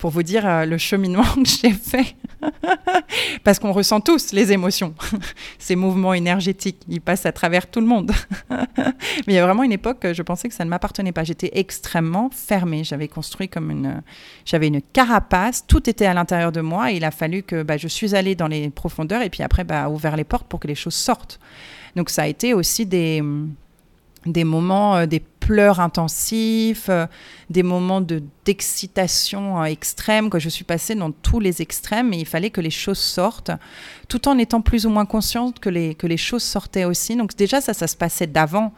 pour 0.00 0.10
vous 0.10 0.22
dire 0.22 0.46
euh, 0.46 0.64
le 0.64 0.78
cheminement 0.78 1.22
que 1.34 1.44
j'ai 1.44 1.72
fait. 1.72 2.16
Parce 3.44 3.58
qu'on 3.58 3.70
ressent 3.70 4.00
tous 4.00 4.32
les 4.32 4.50
émotions. 4.50 4.94
Ces 5.58 5.76
mouvements 5.76 6.14
énergétiques, 6.14 6.78
ils 6.88 7.02
passent 7.02 7.26
à 7.26 7.32
travers 7.32 7.70
tout 7.70 7.80
le 7.80 7.86
monde. 7.86 8.10
Mais 8.48 8.54
il 9.28 9.34
y 9.34 9.38
a 9.38 9.44
vraiment 9.44 9.62
une 9.62 9.72
époque, 9.72 10.06
je 10.12 10.22
pensais 10.22 10.48
que 10.48 10.54
ça 10.54 10.64
ne 10.64 10.70
m'appartenait 10.70 11.12
pas. 11.12 11.22
J'étais 11.22 11.50
extrêmement 11.52 12.30
fermée. 12.30 12.82
J'avais 12.82 13.08
construit 13.08 13.48
comme 13.48 13.70
une... 13.70 14.02
J'avais 14.46 14.68
une 14.68 14.80
carapace. 14.80 15.66
Tout 15.66 15.88
était 15.88 16.06
à 16.06 16.14
l'intérieur 16.14 16.50
de 16.50 16.62
moi. 16.62 16.90
Il 16.90 17.04
a 17.04 17.10
fallu 17.10 17.42
que 17.42 17.62
bah, 17.62 17.76
je 17.76 17.88
suis 17.88 18.14
allée 18.14 18.34
dans 18.34 18.48
les 18.48 18.70
profondeurs 18.70 19.20
et 19.20 19.28
puis 19.28 19.42
après, 19.42 19.64
bah, 19.64 19.90
ouvert 19.90 20.16
les 20.16 20.24
portes 20.24 20.48
pour 20.48 20.60
que 20.60 20.66
les 20.66 20.74
choses 20.74 20.94
sortent. 20.94 21.38
Donc 21.94 22.08
ça 22.08 22.22
a 22.22 22.26
été 22.26 22.54
aussi 22.54 22.86
des 22.86 23.22
des 24.26 24.44
moments, 24.44 24.96
euh, 24.96 25.06
des 25.06 25.22
pleurs 25.50 25.80
intensifs, 25.80 26.86
euh, 26.90 27.06
des 27.50 27.64
moments 27.64 28.00
de 28.00 28.22
d'excitation 28.44 29.60
euh, 29.60 29.64
extrême, 29.64 30.30
que 30.30 30.38
je 30.38 30.48
suis 30.48 30.62
passée 30.62 30.94
dans 30.94 31.10
tous 31.10 31.40
les 31.40 31.60
extrêmes, 31.60 32.12
et 32.12 32.18
il 32.18 32.24
fallait 32.24 32.50
que 32.50 32.60
les 32.60 32.70
choses 32.70 33.00
sortent, 33.00 33.50
tout 34.06 34.28
en 34.28 34.38
étant 34.38 34.60
plus 34.60 34.86
ou 34.86 34.90
moins 34.90 35.06
consciente 35.06 35.58
que 35.58 35.68
les, 35.68 35.96
que 35.96 36.06
les 36.06 36.16
choses 36.16 36.44
sortaient 36.44 36.84
aussi. 36.84 37.16
Donc 37.16 37.34
déjà, 37.34 37.60
ça, 37.60 37.74
ça 37.74 37.88
se 37.88 37.96
passait 37.96 38.28
d'avant, 38.28 38.72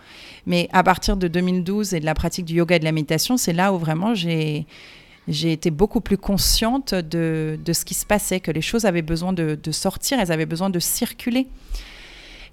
mais 0.46 0.70
à 0.72 0.82
partir 0.82 1.18
de 1.18 1.28
2012 1.28 1.92
et 1.92 2.00
de 2.00 2.06
la 2.06 2.14
pratique 2.14 2.46
du 2.46 2.54
yoga 2.54 2.76
et 2.76 2.78
de 2.78 2.84
la 2.84 2.92
méditation, 2.92 3.36
c'est 3.36 3.52
là 3.52 3.74
où 3.74 3.78
vraiment 3.78 4.14
j'ai 4.14 4.66
j'ai 5.28 5.52
été 5.52 5.70
beaucoup 5.70 6.00
plus 6.00 6.18
consciente 6.18 6.94
de, 6.94 7.58
de, 7.62 7.72
ce 7.72 7.84
qui 7.84 7.94
se 7.94 8.04
passait, 8.04 8.40
que 8.40 8.50
les 8.50 8.62
choses 8.62 8.86
avaient 8.86 9.02
besoin 9.02 9.32
de, 9.32 9.58
de 9.62 9.72
sortir, 9.72 10.18
elles 10.18 10.32
avaient 10.32 10.46
besoin 10.46 10.70
de 10.70 10.80
circuler. 10.80 11.46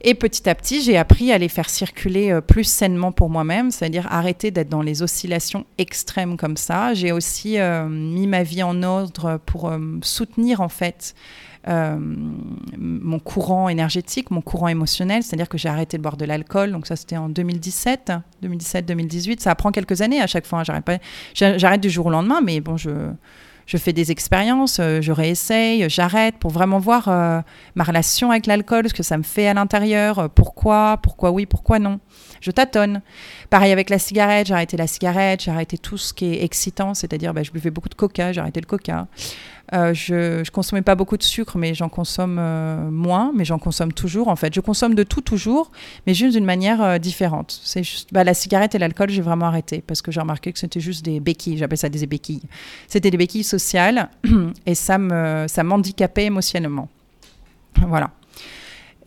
Et 0.01 0.13
petit 0.13 0.47
à 0.49 0.55
petit, 0.55 0.81
j'ai 0.81 0.97
appris 0.97 1.31
à 1.33 1.37
les 1.37 1.49
faire 1.49 1.69
circuler 1.69 2.31
euh, 2.31 2.39
plus 2.39 2.63
sainement 2.63 3.11
pour 3.11 3.29
moi-même, 3.29 3.69
c'est-à-dire 3.69 4.07
arrêter 4.09 4.49
d'être 4.49 4.69
dans 4.69 4.81
les 4.81 5.01
oscillations 5.01 5.65
extrêmes 5.77 6.37
comme 6.37 6.55
ça. 6.55 6.93
J'ai 6.93 7.11
aussi 7.11 7.59
euh, 7.59 7.87
mis 7.89 8.25
ma 8.25 8.43
vie 8.43 8.63
en 8.63 8.81
ordre 8.81 9.41
pour 9.45 9.69
euh, 9.69 9.77
soutenir 10.01 10.61
en 10.61 10.69
fait 10.69 11.15
mon 11.67 13.19
courant 13.19 13.69
énergétique, 13.69 14.31
mon 14.31 14.41
courant 14.41 14.69
émotionnel, 14.69 15.21
c'est-à-dire 15.21 15.47
que 15.47 15.59
j'ai 15.59 15.69
arrêté 15.69 15.97
de 15.97 16.01
boire 16.01 16.17
de 16.17 16.25
l'alcool. 16.25 16.71
Donc 16.71 16.87
ça, 16.87 16.95
c'était 16.95 17.17
en 17.17 17.29
2017, 17.29 18.11
2017-2018. 18.41 19.39
Ça 19.39 19.53
prend 19.53 19.69
quelques 19.71 20.01
années 20.01 20.19
à 20.19 20.25
chaque 20.25 20.47
fois. 20.47 20.61
Hein. 20.61 20.63
J'arrête 20.63 20.85
pas, 20.85 20.97
j'arrête 21.35 21.81
du 21.81 21.91
jour 21.91 22.07
au 22.07 22.09
lendemain, 22.09 22.41
mais 22.41 22.59
bon, 22.59 22.75
je 22.75 22.89
je 23.69 23.77
fais 23.77 23.93
des 23.93 24.09
expériences, 24.09 24.79
euh, 24.79 24.99
je 24.99 25.11
réessaye, 25.11 25.87
j'arrête 25.91 26.37
pour 26.39 26.49
vraiment 26.49 26.79
voir 26.79 27.07
euh, 27.07 27.39
ma 27.75 27.83
relation 27.83 28.31
avec 28.31 28.47
l'alcool, 28.47 28.89
ce 28.89 28.95
que 28.95 29.03
ça 29.03 29.15
me 29.15 29.21
fait 29.21 29.47
à 29.47 29.53
l'intérieur, 29.53 30.17
euh, 30.17 30.27
pourquoi, 30.27 30.97
pourquoi 31.03 31.29
oui, 31.29 31.45
pourquoi 31.45 31.77
non. 31.77 31.99
Je 32.41 32.49
tâtonne. 32.49 33.03
Pareil 33.51 33.71
avec 33.71 33.91
la 33.91 33.99
cigarette, 33.99 34.47
j'ai 34.47 34.55
arrêté 34.55 34.75
la 34.75 34.87
cigarette, 34.87 35.43
j'ai 35.43 35.51
arrêté 35.51 35.77
tout 35.77 35.99
ce 35.99 36.15
qui 36.15 36.33
est 36.33 36.43
excitant, 36.43 36.95
c'est-à-dire 36.95 37.31
bah, 37.31 37.43
je 37.43 37.51
buvais 37.51 37.69
beaucoup 37.69 37.89
de 37.89 37.93
coca, 37.93 38.33
j'ai 38.33 38.41
arrêté 38.41 38.59
le 38.59 38.65
coca. 38.65 39.05
Euh, 39.73 39.93
je, 39.93 40.39
ne 40.39 40.49
consommais 40.49 40.81
pas 40.81 40.95
beaucoup 40.95 41.17
de 41.17 41.23
sucre, 41.23 41.57
mais 41.57 41.73
j'en 41.73 41.89
consomme 41.89 42.37
euh, 42.39 42.89
moins, 42.89 43.31
mais 43.35 43.45
j'en 43.45 43.59
consomme 43.59 43.93
toujours. 43.93 44.27
En 44.27 44.35
fait, 44.35 44.53
je 44.53 44.61
consomme 44.61 44.95
de 44.95 45.03
tout 45.03 45.21
toujours, 45.21 45.71
mais 46.07 46.13
juste 46.13 46.35
d'une 46.35 46.45
manière 46.45 46.81
euh, 46.81 46.97
différente. 46.97 47.59
C'est 47.63 47.83
juste 47.83 48.09
bah, 48.11 48.23
la 48.23 48.33
cigarette 48.33 48.75
et 48.75 48.79
l'alcool, 48.79 49.09
j'ai 49.09 49.21
vraiment 49.21 49.45
arrêté 49.45 49.83
parce 49.85 50.01
que 50.01 50.11
j'ai 50.11 50.21
remarqué 50.21 50.51
que 50.51 50.59
c'était 50.59 50.79
juste 50.79 51.05
des 51.05 51.19
béquilles. 51.19 51.57
J'appelle 51.57 51.77
ça 51.77 51.89
des 51.89 52.05
béquilles. 52.07 52.41
C'était 52.87 53.11
des 53.11 53.17
béquilles 53.17 53.43
sociales 53.43 54.09
et 54.65 54.75
ça 54.75 54.97
me 54.97 55.45
ça 55.47 55.63
m'handicapait 55.63 56.25
émotionnellement. 56.25 56.89
Voilà. 57.75 58.11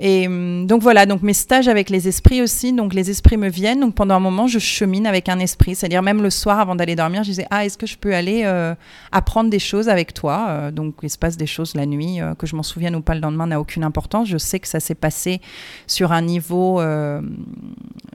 Et 0.05 0.27
hum, 0.27 0.67
donc 0.67 0.83
voilà, 0.83 1.07
donc 1.07 1.23
mes 1.23 1.33
stages 1.33 1.69
avec 1.69 1.89
les 1.89 2.09
esprits 2.09 2.43
aussi, 2.43 2.73
donc 2.73 2.93
les 2.93 3.09
esprits 3.09 3.37
me 3.37 3.49
viennent. 3.49 3.79
Donc 3.79 3.95
pendant 3.95 4.17
un 4.17 4.21
moment, 4.21 4.49
je 4.49 4.59
chemine 4.59 5.07
avec 5.07 5.29
un 5.29 5.39
esprit, 5.39 5.77
c'est-à-dire 5.77 6.03
même 6.03 6.23
le 6.23 6.29
soir 6.29 6.59
avant 6.59 6.75
d'aller 6.75 6.97
dormir, 6.97 7.23
je 7.23 7.31
disais 7.31 7.47
ah 7.51 7.65
est-ce 7.65 7.79
que 7.79 7.87
je 7.87 7.97
peux 7.97 8.13
aller 8.13 8.43
euh, 8.45 8.75
apprendre 9.13 9.49
des 9.49 9.61
choses 9.61 9.89
avec 9.89 10.13
toi? 10.13 10.47
Euh, 10.49 10.71
Donc 10.73 10.97
il 11.05 11.09
se 11.09 11.17
passe 11.17 11.37
des 11.37 11.47
choses 11.47 11.77
la 11.77 11.87
nuit 11.87 12.21
euh, 12.21 12.35
que 12.35 12.49
je 12.49 12.57
m'en 12.57 12.65
souvienne 12.65 12.97
ou 12.97 13.01
pas 13.01 13.15
le 13.15 13.21
lendemain 13.21 13.47
n'a 13.47 13.61
aucune 13.61 13.85
importance. 13.85 14.27
Je 14.27 14.39
sais 14.39 14.59
que 14.59 14.67
ça 14.67 14.81
s'est 14.81 14.97
passé 14.97 15.41
sur 15.87 16.11
un 16.11 16.23
niveau 16.23 16.83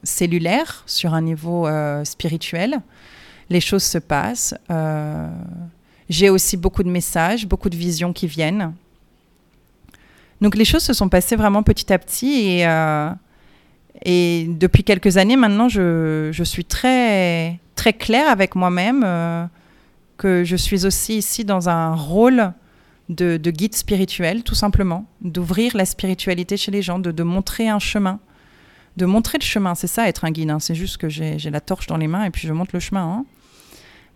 cellulaire, 0.03 0.83
sur 0.85 1.13
un 1.13 1.21
niveau 1.21 1.69
spirituel. 2.03 2.81
Les 3.49 3.61
choses 3.61 3.83
se 3.83 3.97
passent. 3.97 4.53
J'ai 6.09 6.29
aussi 6.29 6.57
beaucoup 6.57 6.83
de 6.83 6.89
messages, 6.89 7.47
beaucoup 7.47 7.69
de 7.69 7.77
visions 7.77 8.11
qui 8.11 8.27
viennent. 8.27 8.73
Donc 10.41 10.55
les 10.55 10.65
choses 10.65 10.83
se 10.83 10.93
sont 10.93 11.09
passées 11.09 11.35
vraiment 11.35 11.63
petit 11.63 11.91
à 11.91 11.97
petit 11.97 12.59
et, 12.59 12.67
euh, 12.67 13.09
depuis 14.05 14.83
quelques 14.83 15.17
années 15.17 15.37
maintenant, 15.37 15.69
je, 15.69 16.43
suis 16.43 16.65
très, 16.65 17.59
claire 17.99 18.29
avec 18.29 18.55
moi-même 18.55 19.03
euh, 19.05 19.45
que 20.17 20.43
je 20.43 20.55
suis 20.55 20.85
aussi 20.85 21.17
ici 21.17 21.45
dans 21.45 21.69
un 21.69 21.95
rôle 21.95 22.53
de, 23.09 23.37
de 23.37 23.51
guide 23.51 23.73
spirituel, 23.73 24.43
tout 24.43 24.55
simplement, 24.55 25.05
d'ouvrir 25.21 25.75
la 25.75 25.85
spiritualité 25.85 26.57
chez 26.57 26.71
les 26.71 26.81
gens, 26.81 26.99
de, 26.99 27.11
de, 27.11 27.23
montrer 27.23 27.69
un 27.69 27.79
chemin, 27.79 28.19
de 28.97 29.05
montrer 29.05 29.37
le 29.39 29.45
chemin. 29.45 29.73
C'est 29.73 29.87
ça 29.87 30.07
être 30.07 30.25
un 30.25 30.31
guide, 30.31 30.51
hein. 30.51 30.59
c'est 30.59 30.75
juste 30.75 30.97
que 30.97 31.09
j'ai 31.09 31.49
la 31.49 31.61
torche 31.61 31.87
dans 31.87 31.97
les 31.97 32.07
mains 32.07 32.25
et 32.25 32.29
puis 32.29 32.47
je 32.47 32.53
montre 32.53 32.71
le 32.73 32.79
chemin. 32.79 33.03
Hein. 33.03 33.25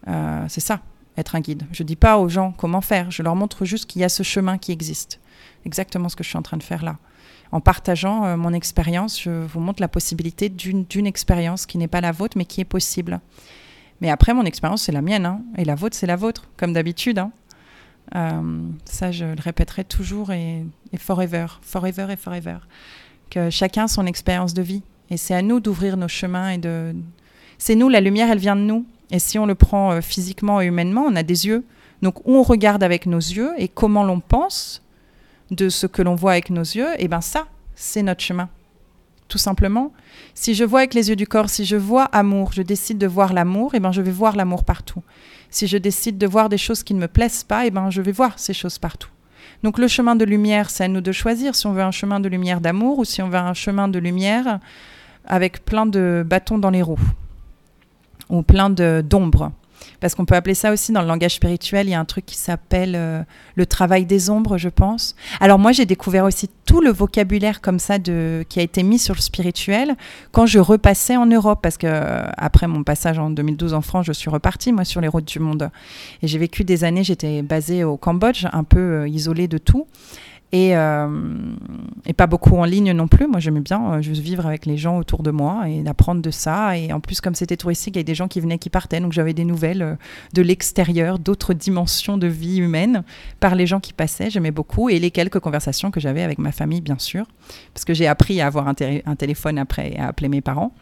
Euh, 0.10 0.46
c'est 0.50 0.62
ça, 0.62 0.82
être 1.18 1.36
un 1.36 1.40
guide. 1.40 1.64
Je 1.72 1.84
ne 1.84 1.88
dis 1.88 1.96
pas 1.96 2.18
aux 2.18 2.28
gens 2.28 2.52
comment 2.52 2.82
faire, 2.82 3.10
je 3.10 3.24
leur 3.24 3.36
montre 3.36 3.66
juste 3.66 3.86
qu'il 3.86 4.02
y 4.02 4.04
a 4.04 4.10
ce 4.10 4.24
chemin 4.24 4.58
qui 4.58 4.72
existe 4.72 5.21
exactement 5.66 6.10
ce 6.10 6.16
que 6.16 6.24
je 6.24 6.30
suis 6.30 6.38
en 6.38 6.42
train 6.42 6.58
de 6.58 6.64
faire 6.64 6.84
là. 6.84 6.98
En 7.52 7.60
partageant 7.60 8.26
euh, 8.26 8.38
mon 8.38 8.54
expérience, 8.54 9.22
je 9.22 9.46
vous 9.46 9.60
montre 9.60 9.82
la 9.82 9.88
possibilité 9.88 10.50
d'une 10.50 11.08
expérience 11.08 11.66
qui 11.66 11.78
n'est 11.78 11.88
pas 11.88 12.02
la 12.02 12.12
vôtre, 12.12 12.38
mais 12.38 12.46
qui 12.46 12.62
est 12.62 12.66
possible. 12.66 13.20
Mais 14.00 14.10
après, 14.10 14.34
mon 14.34 14.46
expérience, 14.46 14.84
c'est 14.84 14.92
la 14.92 15.02
mienne, 15.02 15.26
hein, 15.26 15.42
et 15.58 15.66
la 15.66 15.76
vôtre, 15.76 15.96
c'est 15.96 16.08
la 16.08 16.16
vôtre, 16.16 16.50
comme 16.58 16.74
d'habitude. 16.74 17.20
Hein. 17.20 17.32
Euh, 18.16 18.68
ça, 18.86 19.12
je 19.12 19.26
le 19.26 19.42
répéterai 19.42 19.84
toujours 19.84 20.32
et, 20.32 20.66
forever, 20.98 21.46
forever 21.62 22.08
et 22.10 22.16
forever. 22.16 22.58
Que 23.30 23.50
chacun 23.50 23.88
son 23.88 24.06
expérience 24.06 24.54
de 24.54 24.62
vie. 24.62 24.84
Et 25.10 25.18
c'est 25.18 25.36
à 25.36 25.42
nous 25.42 25.60
d'ouvrir 25.60 25.98
nos 25.98 26.08
chemins 26.08 26.50
et 26.50 26.58
de. 26.58 26.96
C'est 27.58 27.76
nous, 27.76 27.90
la 27.90 28.02
lumière, 28.02 28.30
elle 28.32 28.40
vient 28.40 28.56
de 28.56 28.62
nous. 28.62 28.86
Et 29.12 29.20
si 29.20 29.38
on 29.38 29.46
le 29.46 29.56
prend 29.56 29.92
euh, 29.92 30.02
physiquement 30.02 30.62
et 30.62 30.66
humainement, 30.66 31.04
on 31.08 31.16
a 31.16 31.24
des 31.24 31.48
yeux. 31.48 31.66
Donc, 32.02 32.28
on 32.28 32.42
regarde 32.42 32.82
avec 32.82 33.06
nos 33.06 33.20
yeux 33.20 33.52
et 33.58 33.68
comment 33.68 34.04
l'on 34.04 34.20
pense, 34.20 34.82
de 35.52 35.70
ce 35.70 35.86
que 35.86 36.02
l'on 36.02 36.16
voit 36.16 36.32
avec 36.32 36.50
nos 36.50 36.62
yeux, 36.62 36.92
et 36.94 37.06
eh 37.06 37.08
ben 37.08 37.22
ça, 37.22 37.48
c'est 37.76 38.04
notre 38.04 38.22
chemin. 38.22 38.50
Tout 39.28 39.38
simplement. 39.38 39.94
Si 40.34 40.56
je 40.56 40.64
vois 40.64 40.80
avec 40.80 40.94
les 40.94 41.10
yeux 41.10 41.16
du 41.16 41.28
corps, 41.28 41.50
si 41.50 41.64
je 41.64 41.78
vois 41.78 42.06
amour, 42.06 42.52
je 42.54 42.62
décide 42.62 42.98
de 42.98 43.08
voir 43.08 43.34
l'amour, 43.34 43.74
et 43.74 43.78
eh 43.78 43.80
ben 43.80 43.92
je 43.92 44.02
vais 44.02 44.12
voir 44.12 44.36
l'amour 44.36 44.64
partout. 44.64 45.04
Si 45.50 45.68
je 45.68 45.78
décide 45.78 46.18
de 46.18 46.28
voir 46.28 46.50
des 46.50 46.58
choses 46.58 46.84
qui 46.84 46.94
ne 46.94 47.00
me 47.00 47.08
plaisent 47.08 47.44
pas, 47.44 47.64
et 47.64 47.68
eh 47.68 47.72
ben 47.72 47.90
je 47.90 48.02
vais 48.02 48.12
voir 48.12 48.40
ces 48.40 48.54
choses 48.54 48.78
partout. 48.78 49.10
Donc 49.64 49.78
le 49.78 49.88
chemin 49.88 50.16
de 50.16 50.26
lumière, 50.26 50.70
c'est 50.70 50.86
à 50.86 50.88
nous 50.88 51.02
de 51.02 51.12
choisir 51.12 51.56
si 51.56 51.68
on 51.68 51.74
veut 51.74 51.84
un 51.84 51.92
chemin 51.92 52.20
de 52.20 52.28
lumière 52.28 52.62
d'amour 52.62 53.00
ou 53.00 53.06
si 53.06 53.22
on 53.22 53.30
veut 53.30 53.38
un 53.38 53.54
chemin 53.54 53.88
de 53.88 54.00
lumière 54.00 54.60
avec 55.26 55.64
plein 55.64 55.86
de 55.86 56.24
bâtons 56.26 56.58
dans 56.58 56.72
les 56.72 56.82
roues 56.82 57.00
ou 58.30 58.42
plein 58.42 58.70
d'ombres. 58.70 59.52
Parce 60.00 60.16
qu'on 60.16 60.26
peut 60.26 60.36
appeler 60.36 60.56
ça 60.56 60.72
aussi 60.72 60.92
dans 60.92 61.02
le 61.02 61.08
langage 61.08 61.36
spirituel, 61.36 61.88
il 61.88 61.92
y 61.92 61.94
a 61.94 62.00
un 62.00 62.06
truc 62.06 62.26
qui 62.26 62.38
s'appelle 62.38 62.96
euh, 62.96 63.22
le 63.56 63.66
travail 63.66 64.06
des 64.06 64.30
ombres, 64.30 64.58
je 64.58 64.70
pense. 64.70 65.16
Alors 65.40 65.60
moi, 65.60 65.72
j'ai 65.72 65.86
découvert 65.86 66.26
aussi 66.26 66.50
tout 66.66 66.82
le 66.82 66.92
vocabulaire 66.92 67.62
comme 67.62 67.80
ça 67.80 68.00
de, 68.00 68.46
qui 68.50 68.60
a 68.60 68.64
été 68.64 68.84
mis 68.84 69.00
sur 69.00 69.16
le 69.16 69.22
spirituel 69.22 69.96
quand 70.32 70.46
je 70.46 70.60
repassais 70.60 71.18
en 71.18 71.26
Europe. 71.26 71.60
Parce 71.62 71.78
que 71.78 71.88
euh, 71.88 72.24
après 72.38 72.68
mon 72.68 72.84
passage 72.84 73.20
en 73.20 73.30
2012 73.30 73.74
en 73.74 73.82
France, 73.82 74.06
je 74.06 74.14
suis 74.14 74.30
repartie, 74.30 74.72
moi, 74.72 74.86
sur 74.86 75.02
les 75.02 75.08
routes 75.08 75.28
du 75.28 75.40
monde. 75.40 75.70
Et 76.22 76.28
j'ai 76.28 76.38
vécu 76.38 76.64
des 76.64 76.84
années, 76.84 77.04
j'étais 77.04 77.42
basée 77.42 77.84
au 77.84 77.98
Cambodge, 77.98 78.46
un 78.52 78.64
peu 78.64 78.80
euh, 78.80 79.08
isolée 79.08 79.48
de 79.48 79.58
tout. 79.58 79.88
Et, 80.54 80.76
euh, 80.76 81.08
et, 82.06 82.12
pas 82.12 82.28
beaucoup 82.28 82.58
en 82.58 82.66
ligne 82.66 82.92
non 82.92 83.08
plus. 83.08 83.26
Moi, 83.26 83.40
j'aimais 83.40 83.62
bien 83.62 83.94
euh, 83.94 84.02
juste 84.02 84.22
vivre 84.22 84.46
avec 84.46 84.66
les 84.66 84.76
gens 84.76 84.98
autour 84.98 85.24
de 85.24 85.32
moi 85.32 85.70
et 85.70 85.82
d'apprendre 85.82 86.22
de 86.22 86.30
ça. 86.30 86.78
Et 86.78 86.92
en 86.92 87.00
plus, 87.00 87.22
comme 87.22 87.36
c'était 87.36 87.56
touristique, 87.56 87.96
il 87.96 88.00
y 88.00 88.00
avait 88.00 88.04
des 88.04 88.16
gens 88.16 88.28
qui 88.28 88.42
venaient, 88.42 88.58
qui 88.58 88.70
partaient. 88.70 89.00
Donc, 89.00 89.14
j'avais 89.14 89.34
des 89.34 89.46
nouvelles 89.46 89.82
euh, 89.82 89.96
de 90.34 90.42
l'extérieur, 90.42 91.20
d'autres 91.20 91.54
dimensions 91.54 92.18
de 92.18 92.28
vie 92.28 92.58
humaine 92.58 93.04
par 93.40 93.56
les 93.56 93.66
gens 93.66 93.80
qui 93.80 93.94
passaient. 93.94 94.30
J'aimais 94.30 94.52
beaucoup. 94.52 94.90
Et 94.90 95.00
les 95.00 95.10
quelques 95.10 95.40
conversations 95.40 95.90
que 95.90 96.02
j'avais 96.02 96.22
avec 96.22 96.38
ma 96.38 96.52
famille, 96.52 96.82
bien 96.82 97.00
sûr. 97.00 97.26
Parce 97.74 97.86
que 97.86 97.94
j'ai 97.94 98.08
appris 98.08 98.42
à 98.42 98.48
avoir 98.48 98.68
un, 98.68 98.74
téléphone 98.74 99.58
après 99.58 99.94
et 99.94 100.00
à 100.00 100.08
appeler 100.08 100.28
mes 100.28 100.42
parents. 100.42 100.74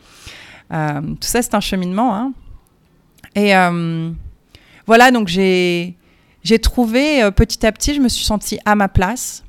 Tout 0.72 1.18
ça, 1.22 1.42
c'est 1.44 1.54
un 1.54 1.60
cheminement. 1.60 2.16
Hein. 2.16 2.34
Et 3.36 3.54
voilà, 4.88 5.12
donc 5.12 5.28
j'ai. 5.28 5.96
Trouvé 6.64 7.30
petit 7.36 7.66
à 7.66 7.72
petit, 7.72 7.94
je 7.94 8.02
me 8.02 8.10
suis 8.10 8.26
sentie 8.26 8.58
à 8.66 8.74
ma 8.74 8.88
place 8.88 9.44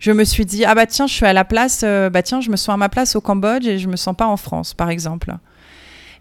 je 0.00 0.10
me 0.10 0.24
suis 0.24 0.44
dit 0.44 0.64
ah 0.64 0.74
bah 0.74 0.86
tiens 0.86 1.06
je 1.06 1.14
suis 1.14 1.26
à 1.26 1.32
la 1.32 1.44
place 1.44 1.82
euh, 1.84 2.10
bah 2.10 2.22
tiens 2.22 2.40
je 2.40 2.50
me 2.50 2.56
sens 2.56 2.74
à 2.74 2.76
ma 2.76 2.88
place 2.88 3.14
au 3.14 3.20
Cambodge 3.20 3.66
et 3.66 3.78
je 3.78 3.88
me 3.88 3.96
sens 3.96 4.16
pas 4.16 4.26
en 4.26 4.36
France 4.36 4.74
par 4.74 4.90
exemple 4.90 5.36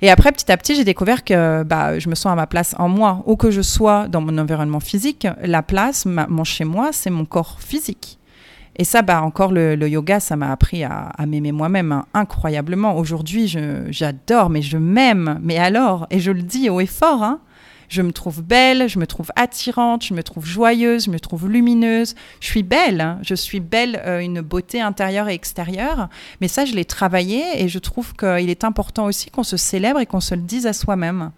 et 0.02 0.12
après 0.12 0.32
petit 0.32 0.52
à 0.52 0.58
petit 0.58 0.76
j'ai 0.76 0.84
découvert 0.84 1.24
que 1.24 1.64
bah 1.64 1.98
je 1.98 2.10
me 2.10 2.16
sens 2.16 2.32
à 2.32 2.36
ma 2.36 2.46
place 2.46 2.76
en 2.78 2.90
moi 2.90 3.24
où 3.26 3.36
que 3.36 3.50
je 3.50 3.62
sois 3.62 4.08
dans 4.08 4.22
mon 4.22 4.38
environnement 4.38 4.80
physique 4.80 5.28
la 5.42 5.64
place 5.64 6.06
mon 6.06 6.44
chez 6.44 6.66
moi 6.66 6.90
c'est 6.92 7.10
mon 7.10 7.26
corps 7.26 7.58
physique 7.60 8.20
et 8.80 8.86
ça, 8.86 9.02
bah, 9.02 9.22
encore 9.24 9.52
le, 9.52 9.76
yoga, 9.90 10.22
ça 10.22 10.38
m'a 10.38 10.54
appris 10.54 10.86
à, 10.86 11.12
m'aimer 11.28 11.52
moi-même 11.52 11.92
hein, 11.92 12.06
incroyablement. 12.14 12.96
Aujourd'hui, 12.96 13.54
j'adore, 13.90 14.50
mais 14.50 14.62
je 14.62 14.78
m'aime. 14.78 15.38
Mais 15.44 15.58
alors, 15.58 16.08
et 16.12 16.22
je 16.22 16.32
le 16.32 16.42
dis 16.42 16.70
haut 16.70 16.80
et 16.80 16.86
fort, 16.86 17.22
hein, 17.22 17.42
je 17.90 18.04
me 18.04 18.14
trouve 18.14 18.44
belle, 18.44 18.88
je 18.88 19.00
me 19.00 19.08
trouve 19.08 19.32
attirante, 19.36 20.06
je 20.06 20.14
me 20.14 20.24
trouve 20.24 20.46
joyeuse, 20.46 21.06
je 21.06 21.10
me 21.12 21.20
trouve 21.20 21.50
lumineuse. 21.50 22.16
Je 22.40 22.48
suis 22.48 22.64
belle, 22.64 23.02
hein. 23.02 23.20
je 23.24 23.34
suis 23.34 23.60
belle, 23.60 24.02
euh, 24.06 24.20
une 24.20 24.42
beauté 24.42 24.80
intérieure 24.80 25.28
et 25.28 25.34
extérieure. 25.34 26.08
Mais 26.40 26.48
ça, 26.48 26.66
je 26.66 26.74
l'ai 26.76 26.86
travaillé 26.86 27.64
et 27.64 27.68
je 27.68 27.80
trouve 27.80 28.16
qu'il 28.16 28.50
est 28.50 28.64
important 28.64 29.06
aussi 29.06 29.32
qu'on 29.32 29.44
se 29.44 29.58
célèbre 29.58 30.00
et 30.00 30.06
qu'on 30.06 30.20
se 30.20 30.36
le 30.36 30.42
dise 30.42 30.68
à 30.68 30.74
soi-même. 30.74 31.32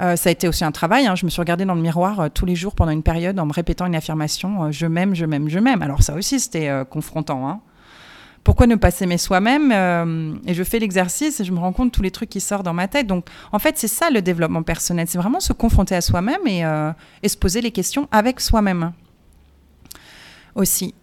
Euh, 0.00 0.16
ça 0.16 0.30
a 0.30 0.32
été 0.32 0.48
aussi 0.48 0.64
un 0.64 0.72
travail. 0.72 1.06
Hein. 1.06 1.16
Je 1.16 1.26
me 1.26 1.30
suis 1.30 1.40
regardée 1.40 1.66
dans 1.66 1.74
le 1.74 1.82
miroir 1.82 2.20
euh, 2.20 2.28
tous 2.32 2.46
les 2.46 2.56
jours 2.56 2.74
pendant 2.74 2.92
une 2.92 3.02
période 3.02 3.38
en 3.38 3.46
me 3.46 3.52
répétant 3.52 3.84
une 3.84 3.96
affirmation 3.96 4.72
je 4.72 4.86
m'aime, 4.86 5.14
je 5.14 5.26
m'aime, 5.26 5.48
je 5.48 5.58
m'aime. 5.58 5.82
Alors 5.82 6.02
ça 6.02 6.14
aussi, 6.14 6.40
c'était 6.40 6.70
confrontant. 6.88 7.48
Hein 7.48 7.60
pourquoi 8.48 8.66
ne 8.66 8.76
pas 8.76 8.90
s'aimer 8.90 9.18
soi-même 9.18 9.70
euh, 9.72 10.34
Et 10.46 10.54
je 10.54 10.64
fais 10.64 10.78
l'exercice 10.78 11.38
et 11.38 11.44
je 11.44 11.52
me 11.52 11.58
rends 11.58 11.74
compte 11.74 11.92
tous 11.92 12.00
les 12.00 12.10
trucs 12.10 12.30
qui 12.30 12.40
sortent 12.40 12.64
dans 12.64 12.72
ma 12.72 12.88
tête. 12.88 13.06
Donc, 13.06 13.26
en 13.52 13.58
fait, 13.58 13.76
c'est 13.76 13.88
ça 13.88 14.08
le 14.08 14.22
développement 14.22 14.62
personnel. 14.62 15.06
C'est 15.06 15.18
vraiment 15.18 15.38
se 15.38 15.52
confronter 15.52 15.94
à 15.94 16.00
soi-même 16.00 16.40
et, 16.46 16.64
euh, 16.64 16.90
se 17.26 17.36
poser 17.36 17.60
les 17.60 17.72
questions 17.72 18.08
avec 18.10 18.40
soi-même 18.40 18.92
aussi. 20.54 20.94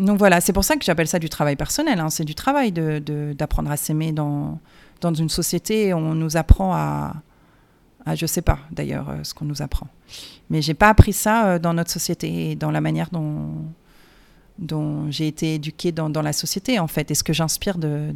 Donc 0.00 0.18
voilà, 0.18 0.40
c'est 0.40 0.52
pour 0.52 0.64
ça 0.64 0.74
que 0.74 0.84
j'appelle 0.84 1.06
ça 1.06 1.20
du 1.20 1.28
travail 1.28 1.54
personnel. 1.54 2.00
Hein. 2.00 2.10
C'est 2.10 2.24
du 2.24 2.34
travail 2.34 2.72
d'apprendre 2.72 3.70
à 3.70 3.76
s'aimer 3.76 4.10
dans, 4.10 4.58
dans 5.00 5.14
une 5.14 5.28
société 5.28 5.94
on 5.94 6.16
nous 6.16 6.36
apprend 6.36 6.74
à, 6.74 7.14
je 8.12 8.26
sais 8.26 8.42
pas 8.42 8.58
d'ailleurs 8.72 9.08
euh, 9.10 9.22
ce 9.22 9.34
qu'on 9.34 9.44
nous 9.44 9.62
apprend. 9.62 9.86
Mais 10.50 10.62
j'ai 10.62 10.74
pas 10.74 10.88
appris 10.88 11.12
ça 11.12 11.60
dans 11.60 11.74
notre 11.74 11.92
société 11.92 12.50
et 12.50 12.56
dans 12.56 12.72
la 12.72 12.80
manière 12.80 13.10
dont, 13.12 13.52
dont 14.58 15.10
j'ai 15.10 15.28
été 15.28 15.54
éduquée 15.54 15.92
dans, 15.92 16.10
la 16.22 16.32
société, 16.32 16.78
en 16.78 16.88
fait, 16.88 17.10
et 17.10 17.14
ce 17.14 17.22
que 17.22 17.32
j'inspire 17.32 17.78
de, 17.78 18.12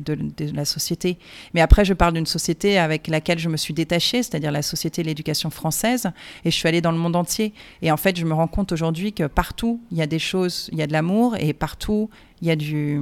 la 0.55 0.65
société. 0.65 1.19
Mais 1.55 1.61
après, 1.61 1.85
je 1.85 1.95
parle 1.95 2.15
d'une 2.15 2.27
société 2.27 2.79
avec 2.79 3.09
laquelle 3.09 3.39
je 3.39 3.49
me 3.49 3.57
suis 3.57 3.75
détachée, 3.75 4.23
c'est-à-dire 4.23 4.51
la 4.51 4.63
société 4.63 5.03
de 5.03 5.07
l'éducation 5.07 5.51
française, 5.51 6.11
et 6.45 6.51
je 6.51 6.57
suis 6.57 6.69
allée 6.69 6.81
dans 6.81 6.93
le 6.93 6.99
monde 6.99 7.17
entier. 7.17 7.53
Et 7.81 7.93
en 7.93 7.97
fait, 7.97 8.17
je 8.17 8.25
me 8.25 8.35
rends 8.35 8.49
compte 8.49 8.73
aujourd'hui 8.73 9.13
que 9.13 9.27
partout, 9.27 9.81
il 9.91 9.99
y 9.99 10.03
a 10.03 10.07
des 10.07 10.19
choses, 10.19 10.69
il 10.73 10.79
y 10.79 10.83
a 10.83 10.87
de 10.87 10.93
l'amour, 10.93 11.37
et 11.39 11.53
partout, 11.53 12.11
il 12.41 12.49
y 12.49 12.51
a 12.51 12.57
du, 12.57 13.01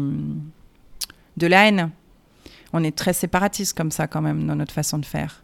de 1.37 1.47
la 1.47 1.67
haine. 1.67 1.91
On 2.73 2.85
est 2.85 2.97
très 2.97 3.13
séparatiste 3.13 3.77
comme 3.77 3.91
ça, 3.91 4.07
quand 4.07 4.21
même, 4.21 4.47
dans 4.47 4.57
notre 4.57 4.73
façon 4.73 4.99
de 4.99 5.07
faire. 5.07 5.43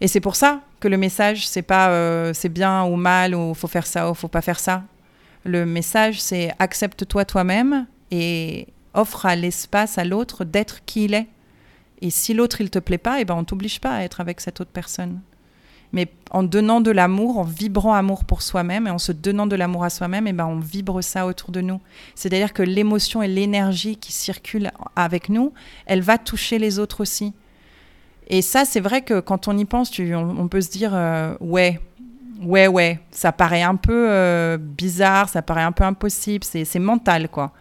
Et 0.00 0.08
c'est 0.08 0.20
pour 0.20 0.36
ça 0.36 0.60
que 0.80 0.88
le 0.88 0.96
message, 0.96 1.48
c'est 1.48 1.62
pas 1.62 1.88
euh, 1.88 2.34
c'est 2.34 2.48
bien 2.48 2.84
ou 2.84 2.96
mal, 2.96 3.34
ou 3.34 3.54
faut 3.54 3.68
faire 3.68 3.86
ça 3.86 4.10
ou 4.10 4.14
faut 4.14 4.28
pas 4.28 4.42
faire 4.42 4.60
ça. 4.60 4.84
Le 5.44 5.66
message, 5.66 6.20
c'est 6.20 6.52
accepte-toi 6.58 7.24
toi-même 7.26 7.86
et 8.10 8.68
offre 8.94 9.26
à 9.26 9.36
l'espace 9.36 9.98
à 9.98 10.04
l'autre 10.04 10.44
d'être 10.44 10.84
qui 10.86 11.04
il 11.04 11.14
est. 11.14 11.28
Et 12.00 12.10
si 12.10 12.34
l'autre, 12.34 12.60
il 12.60 12.70
te 12.70 12.78
plaît 12.78 12.98
pas, 12.98 13.20
eh 13.20 13.24
ben, 13.24 13.34
on 13.34 13.44
t'oblige 13.44 13.80
pas 13.80 13.96
à 13.96 14.02
être 14.02 14.20
avec 14.20 14.40
cette 14.40 14.60
autre 14.60 14.70
personne. 14.72 15.20
Mais 15.92 16.08
en 16.30 16.42
donnant 16.42 16.80
de 16.80 16.90
l'amour, 16.90 17.38
en 17.38 17.44
vibrant 17.44 17.94
amour 17.94 18.24
pour 18.24 18.42
soi-même 18.42 18.86
et 18.86 18.90
en 18.90 18.98
se 18.98 19.12
donnant 19.12 19.46
de 19.46 19.54
l'amour 19.54 19.84
à 19.84 19.90
soi-même, 19.90 20.26
eh 20.26 20.32
ben, 20.32 20.46
on 20.46 20.58
vibre 20.58 21.02
ça 21.02 21.26
autour 21.26 21.52
de 21.52 21.60
nous. 21.60 21.80
C'est-à-dire 22.14 22.52
que 22.52 22.62
l'émotion 22.62 23.22
et 23.22 23.28
l'énergie 23.28 23.96
qui 23.96 24.12
circulent 24.12 24.72
avec 24.96 25.28
nous, 25.28 25.52
elle 25.86 26.00
va 26.00 26.18
toucher 26.18 26.58
les 26.58 26.78
autres 26.78 27.00
aussi. 27.00 27.32
Et 28.28 28.42
ça, 28.42 28.64
c'est 28.64 28.80
vrai 28.80 29.02
que 29.02 29.20
quand 29.20 29.48
on 29.48 29.56
y 29.56 29.64
pense, 29.64 29.92
on, 29.98 30.48
peut 30.48 30.62
se 30.62 30.70
dire, 30.70 30.92
euh, 30.94 31.36
ouais, 31.40 31.78
ouais, 32.42 32.66
ouais, 32.66 33.00
ça 33.10 33.32
paraît 33.32 33.62
un 33.62 33.76
peu 33.76 34.10
euh, 34.10 34.56
bizarre, 34.58 35.28
ça 35.28 35.42
paraît 35.42 35.62
un 35.62 35.72
peu 35.72 35.84
impossible, 35.84 36.44
c'est 36.44 36.78
mental, 36.78 37.28
quoi. 37.28 37.52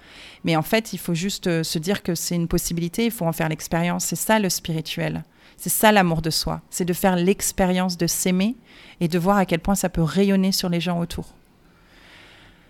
Mais 0.43 0.55
en 0.55 0.61
fait, 0.61 0.93
il 0.93 0.99
faut 0.99 1.13
juste 1.13 1.47
euh, 1.47 1.63
se 1.63 1.79
dire 1.79 2.03
que 2.03 2.15
c'est 2.15 2.35
une 2.35 2.47
possibilité, 2.47 3.05
il 3.05 3.11
faut 3.11 3.25
en 3.25 3.31
faire 3.31 3.49
l'expérience. 3.49 4.05
C'est 4.05 4.17
ça 4.17 4.39
le 4.39 4.49
spirituel. 4.49 5.23
C'est 5.55 5.69
ça 5.69 5.91
l'amour 5.91 6.21
de 6.21 6.29
soi. 6.29 6.61
C'est 6.69 6.85
de 6.85 6.93
faire 6.93 7.15
l'expérience 7.15 7.97
de 7.97 8.07
s'aimer 8.07 8.55
et 8.99 9.07
de 9.07 9.17
voir 9.17 9.37
à 9.37 9.45
quel 9.45 9.59
point 9.59 9.75
ça 9.75 9.87
peut 9.89 10.01
rayonner 10.01 10.51
sur 10.51 10.67
les 10.67 10.81
gens 10.81 10.99
autour. 10.99 11.33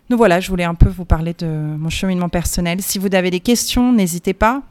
Donc 0.09 0.17
voilà, 0.17 0.39
je 0.39 0.49
voulais 0.49 0.63
un 0.63 0.75
peu 0.75 0.89
vous 0.89 1.05
parler 1.05 1.33
de 1.33 1.47
mon 1.47 1.89
cheminement 1.89 2.29
personnel. 2.29 2.81
Si 2.81 2.99
vous 2.99 3.13
avez 3.15 3.31
des 3.31 3.39
questions, 3.39 3.91
n'hésitez 3.91 4.33
pas. 4.33 4.61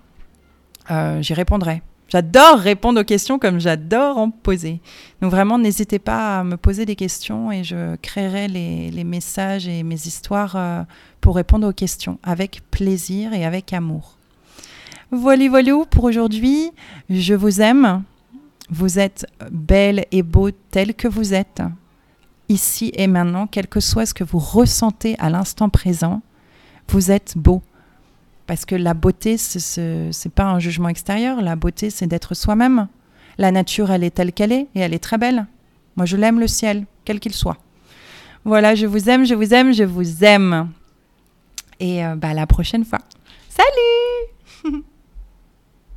Euh, 0.90 1.21
j'y 1.23 1.35
répondrai. 1.35 1.83
J'adore 2.12 2.59
répondre 2.59 3.01
aux 3.01 3.05
questions 3.05 3.38
comme 3.38 3.59
j'adore 3.59 4.18
en 4.18 4.31
poser. 4.31 4.83
Donc 5.22 5.31
vraiment, 5.31 5.59
n'hésitez 5.59 5.98
pas 5.98 6.40
à 6.40 6.44
me 6.44 6.59
poser 6.59 6.85
des 6.85 6.94
questions 6.94 7.51
et 7.51 7.64
je 7.64 7.96
créerai 7.96 8.48
les, 8.48 9.05
messages 9.05 9.66
et 9.66 9.83
mes 9.83 9.94
histoires 9.94 10.55
euh, 10.55 10.83
pour 11.22 11.37
répondre 11.37 11.66
aux 11.66 11.72
questions 11.72 12.18
avec 12.22 12.61
plaisir 12.70 13.33
et 13.33 13.46
avec 13.46 13.72
amour. 13.72 14.18
Voilà, 15.11 15.48
voilà 15.48 15.72
pour 15.90 16.05
aujourd'hui. 16.05 16.70
Je 17.09 17.33
vous 17.33 17.62
aime. 17.62 18.03
Vous 18.68 18.98
êtes 18.98 19.25
belle 19.51 20.05
et 20.12 20.22
beau 20.22 20.51
tel 20.70 20.94
que 20.94 21.09
vous 21.09 21.33
êtes, 21.33 21.62
ici 22.51 22.92
et 22.94 23.07
maintenant, 23.07 23.46
quel 23.46 23.68
que 23.68 23.81
soit 23.81 24.05
ce 24.05 24.12
que 24.12 24.25
vous 24.25 24.38
ressentez 24.38 25.16
à 25.18 25.31
l'instant 25.31 25.70
présent. 25.70 26.20
Vous 26.88 27.11
êtes 27.11 27.38
beau. 27.38 27.62
Parce 28.47 28.65
que 28.65 28.75
la 28.75 28.95
beauté, 28.95 29.39
ce 29.39 30.09
n'est 30.09 30.33
pas 30.35 30.45
un 30.45 30.59
jugement 30.59 30.89
extérieur. 30.89 31.41
La 31.41 31.57
beauté, 31.57 31.91
c'est 31.91 32.07
d'être 32.07 32.35
soi-même. 32.35 32.89
La 33.39 33.51
nature, 33.51 33.91
elle 33.91 34.05
est 34.05 34.11
telle 34.11 34.33
qu'elle 34.33 34.53
est 34.53 34.67
et 34.75 34.81
elle 34.81 34.95
est 34.95 35.03
très 35.03 35.19
belle. 35.19 35.47
Moi, 35.97 36.07
je 36.07 36.17
l'aime 36.17 36.41
le 36.41 36.49
ciel, 36.49 36.87
quel 37.05 37.21
qu'il 37.21 37.35
soit. 37.35 37.59
Voilà, 38.45 38.75
je 38.75 38.87
vous 38.87 39.09
aime, 39.09 39.25
je 39.25 39.35
vous 39.35 39.55
aime, 39.55 39.73
je 39.73 39.85
vous 39.85 40.25
aime. 40.25 40.71
Et 41.81 42.05
euh, 42.05 42.17
bah, 42.17 42.35
la 42.35 42.47
prochaine 42.47 42.85
fois. 42.85 43.01
Salut 43.49 44.83